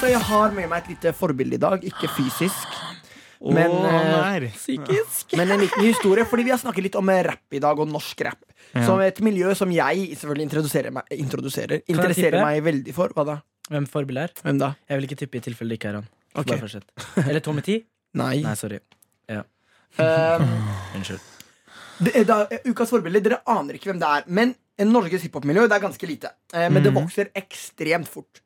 [0.04, 1.80] Gutta, jeg har med meg et lite forbilde i dag.
[1.88, 2.74] Ikke fysisk,
[3.40, 4.50] Men, eh.
[4.52, 5.32] Psykisk.
[5.36, 6.24] men en liten historie.
[6.28, 8.38] Fordi vi har snakket litt om rap rapp i dag, og norsk rap.
[8.74, 8.84] Ja.
[8.84, 13.08] Som et miljø som jeg selvfølgelig introduserer meg, introduserer, interesserer meg veldig for.
[13.16, 13.38] Hva da?
[13.70, 14.32] Hvem forbilde er?
[14.42, 14.74] Hvem da?
[14.88, 16.08] Jeg vil ikke tippe i tilfelle det ikke er han.
[16.36, 16.60] Okay.
[16.60, 16.82] Bare.
[17.28, 17.80] Eller Tommy T?
[18.14, 18.42] Nei.
[18.42, 18.80] Nei, sorry.
[19.96, 20.44] Um,
[20.96, 21.20] Unnskyld.
[22.02, 24.24] det, er da, eh, ukas forbilde, dere aner ikke hvem det er.
[24.26, 26.32] Men en Norges hiphop-miljø det er ganske lite.
[26.52, 27.04] Eh, men det Mhm.
[27.04, 28.40] vokser ekstremt fort.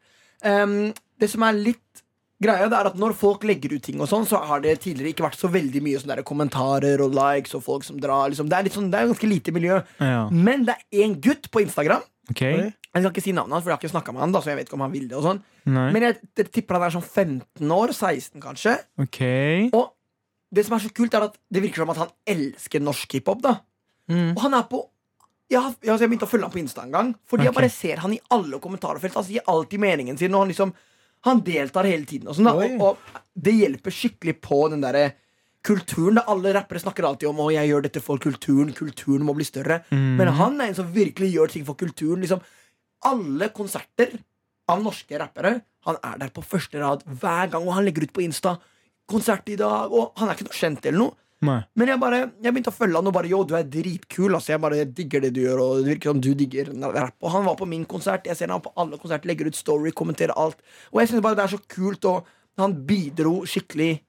[0.47, 2.03] Um, det som er litt
[2.39, 5.11] greia, det er at når folk legger ut ting, og sånn så har det tidligere
[5.15, 8.29] ikke vært så veldig mye sånne der kommentarer og likes og folk som drar.
[8.31, 8.51] Liksom.
[8.51, 9.81] Det, er litt sånn, det er ganske lite miljø.
[9.99, 10.23] Ja.
[10.31, 12.07] Men det er en gutt på Instagram.
[12.31, 12.69] Okay.
[12.69, 14.35] Jeg skal ikke si navnet hans, for jeg har ikke snakka med han.
[14.37, 16.79] Da, så jeg vet ikke om han vil det og sånn Men jeg, jeg tipper
[16.79, 17.93] han er sånn 15 år.
[17.97, 18.75] 16, kanskje.
[19.07, 19.69] Okay.
[19.77, 19.91] Og
[20.55, 23.43] det som er så kult, er at det virker som at han elsker norsk hiphop.
[23.45, 23.59] da
[24.09, 24.31] Mm.
[24.33, 24.79] Og han er på
[25.49, 27.15] jeg, har, jeg, jeg begynte å følge han på Insta en gang.
[27.29, 29.17] Fordi jeg bare ser han i alle kommentarfelt.
[29.17, 30.35] Han sier alltid meningen sin.
[30.35, 30.77] Og han liksom
[31.27, 32.29] Han deltar hele tiden.
[32.31, 32.47] Og, sånn.
[32.47, 35.09] Og, og det hjelper skikkelig på den derre
[35.67, 36.21] kulturen.
[36.21, 36.27] Da.
[36.31, 38.71] Alle rappere snakker alltid om å jeg gjør dette for kulturen.
[38.77, 39.81] Kulturen må bli større.
[39.91, 40.13] Mm.
[40.21, 42.23] Men han er en som virkelig gjør ting for kulturen.
[42.23, 42.45] Liksom,
[43.09, 44.15] alle konserter
[44.69, 48.13] av norske rappere Han er der på første rad hver gang, og han legger ut
[48.13, 48.59] på Insta.
[49.09, 51.15] Konsert i dag, og han er ikke noe kjent eller noe.
[51.41, 51.61] Nei.
[51.79, 54.35] Men jeg bare, jeg begynte å følge han og bare Yo, du er dritkul.
[54.35, 57.15] Altså, jeg bare digger det du gjør, og det virker som du digger rap.
[57.23, 58.27] Og han var på min konsert.
[58.27, 60.59] Jeg ser han på alle konserter, legger ut story, kommenterer alt.
[60.93, 62.27] Og jeg synes bare det er så kult, og
[62.59, 64.01] han bidro skikkelig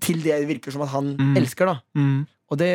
[0.00, 1.36] til det det virker som at han Mm.
[1.36, 1.66] elsker.
[1.66, 2.26] da Mm.
[2.50, 2.70] Og det,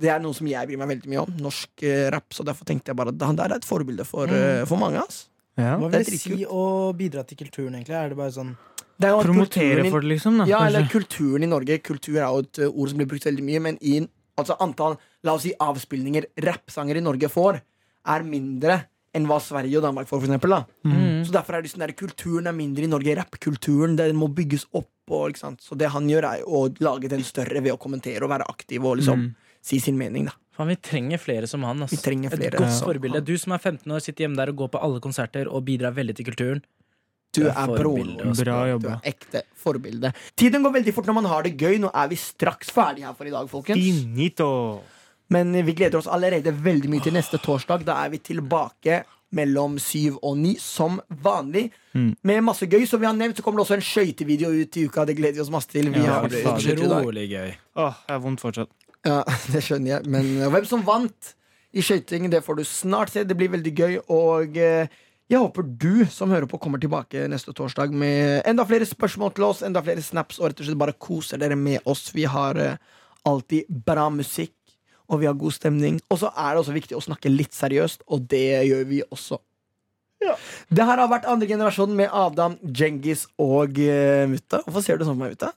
[0.00, 1.30] det er noe som jeg bryr meg veldig mye om.
[1.40, 2.26] Norsk eh, rap.
[2.32, 4.98] Så derfor tenkte jeg bare at han der er et forbilde for, uh, for mange.
[5.00, 5.76] ass Ja.
[5.76, 7.96] Hva vil det si å bidra til kulturen, egentlig?
[7.96, 8.56] Er det bare sånn
[8.98, 10.40] Det er jo Promotere for det, liksom.
[10.40, 11.78] Da, Ja, eller kulturen i Norge.
[11.86, 14.00] Kultur er jo et uh, ord som blir brukt veldig mye, men i
[14.38, 14.96] altså antall
[15.26, 17.60] la oss si, avspillinger rappsanger i Norge får,
[18.08, 18.80] er mindre
[19.16, 20.20] enn hva Sverige og Danmark får.
[20.22, 20.60] For eksempel, da.
[20.86, 21.24] Mm.
[21.26, 23.16] Så derfor er det sånn der, kulturen er mindre i Norge.
[23.18, 24.90] Rappkulturen den må bygges opp.
[25.08, 25.62] Og, ikke sant?
[25.64, 28.84] Så det han gjør, er å lage den større ved å kommentere og være aktiv
[28.84, 29.34] og liksom Mm.
[29.64, 30.26] si sin mening.
[30.26, 31.80] da Faen, vi trenger flere som han.
[31.82, 31.96] Altså.
[31.96, 32.86] Vi trenger flere Et godt ja.
[32.86, 33.24] forbilde.
[33.24, 35.94] Du som er 15 år, sitter hjemme der og går på alle konserter og bidrar
[35.94, 36.62] veldig til kulturen.
[37.34, 38.14] Du Du er broren.
[38.24, 38.88] altså.
[38.88, 40.12] Er ekte forbilde.
[40.36, 41.76] Tiden går veldig fort når man har det gøy.
[41.78, 43.78] Nå er vi straks ferdig her for i dag, folkens.
[43.78, 44.80] Finito.
[45.30, 47.84] Men vi gleder oss allerede veldig mye til neste torsdag.
[47.84, 49.02] Da er vi tilbake
[49.36, 51.66] mellom syv og ni, som vanlig.
[51.94, 52.14] Mm.
[52.24, 52.86] Med masse gøy.
[52.88, 55.04] Som vi har nevnt, så kommer det også en skøytevideo ut i uka.
[55.04, 55.90] Det gleder vi oss masse til.
[55.92, 56.56] Vi Ja, har det er.
[56.78, 57.50] Utrolig gøy.
[57.76, 58.70] Åh, jeg har vondt fortsatt.
[59.04, 59.20] Ja,
[59.52, 60.06] det skjønner jeg.
[60.08, 61.34] Men hvem som vant
[61.76, 63.24] i skøyting, det får du snart se.
[63.28, 63.98] Det blir veldig gøy.
[64.08, 64.88] Og eh,
[65.28, 69.44] jeg håper du som hører på, kommer tilbake neste torsdag med enda flere spørsmål til
[69.44, 72.06] oss, enda flere snaps, og rett og slett bare koser dere med oss.
[72.16, 72.78] Vi har eh,
[73.28, 74.54] alltid bra musikk,
[75.08, 76.00] og vi har god stemning.
[76.08, 79.40] Og så er det også viktig å snakke litt seriøst, og det gjør vi også.
[80.18, 84.64] Det her har vært andre generasjon med Adam, Djengis og uh, Mutta.
[84.66, 85.52] Hvorfor ser du sånn på meg, Mutta?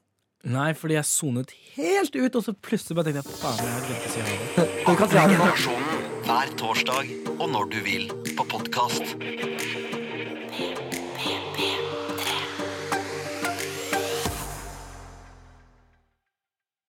[0.51, 3.87] Nei, fordi jeg sonet helt ut, og så plutselig bare tenkte jeg faen, jeg har
[3.87, 5.90] glemt å si ha det.
[6.25, 7.07] Hver torsdag
[7.39, 9.15] og når du vil på podkast.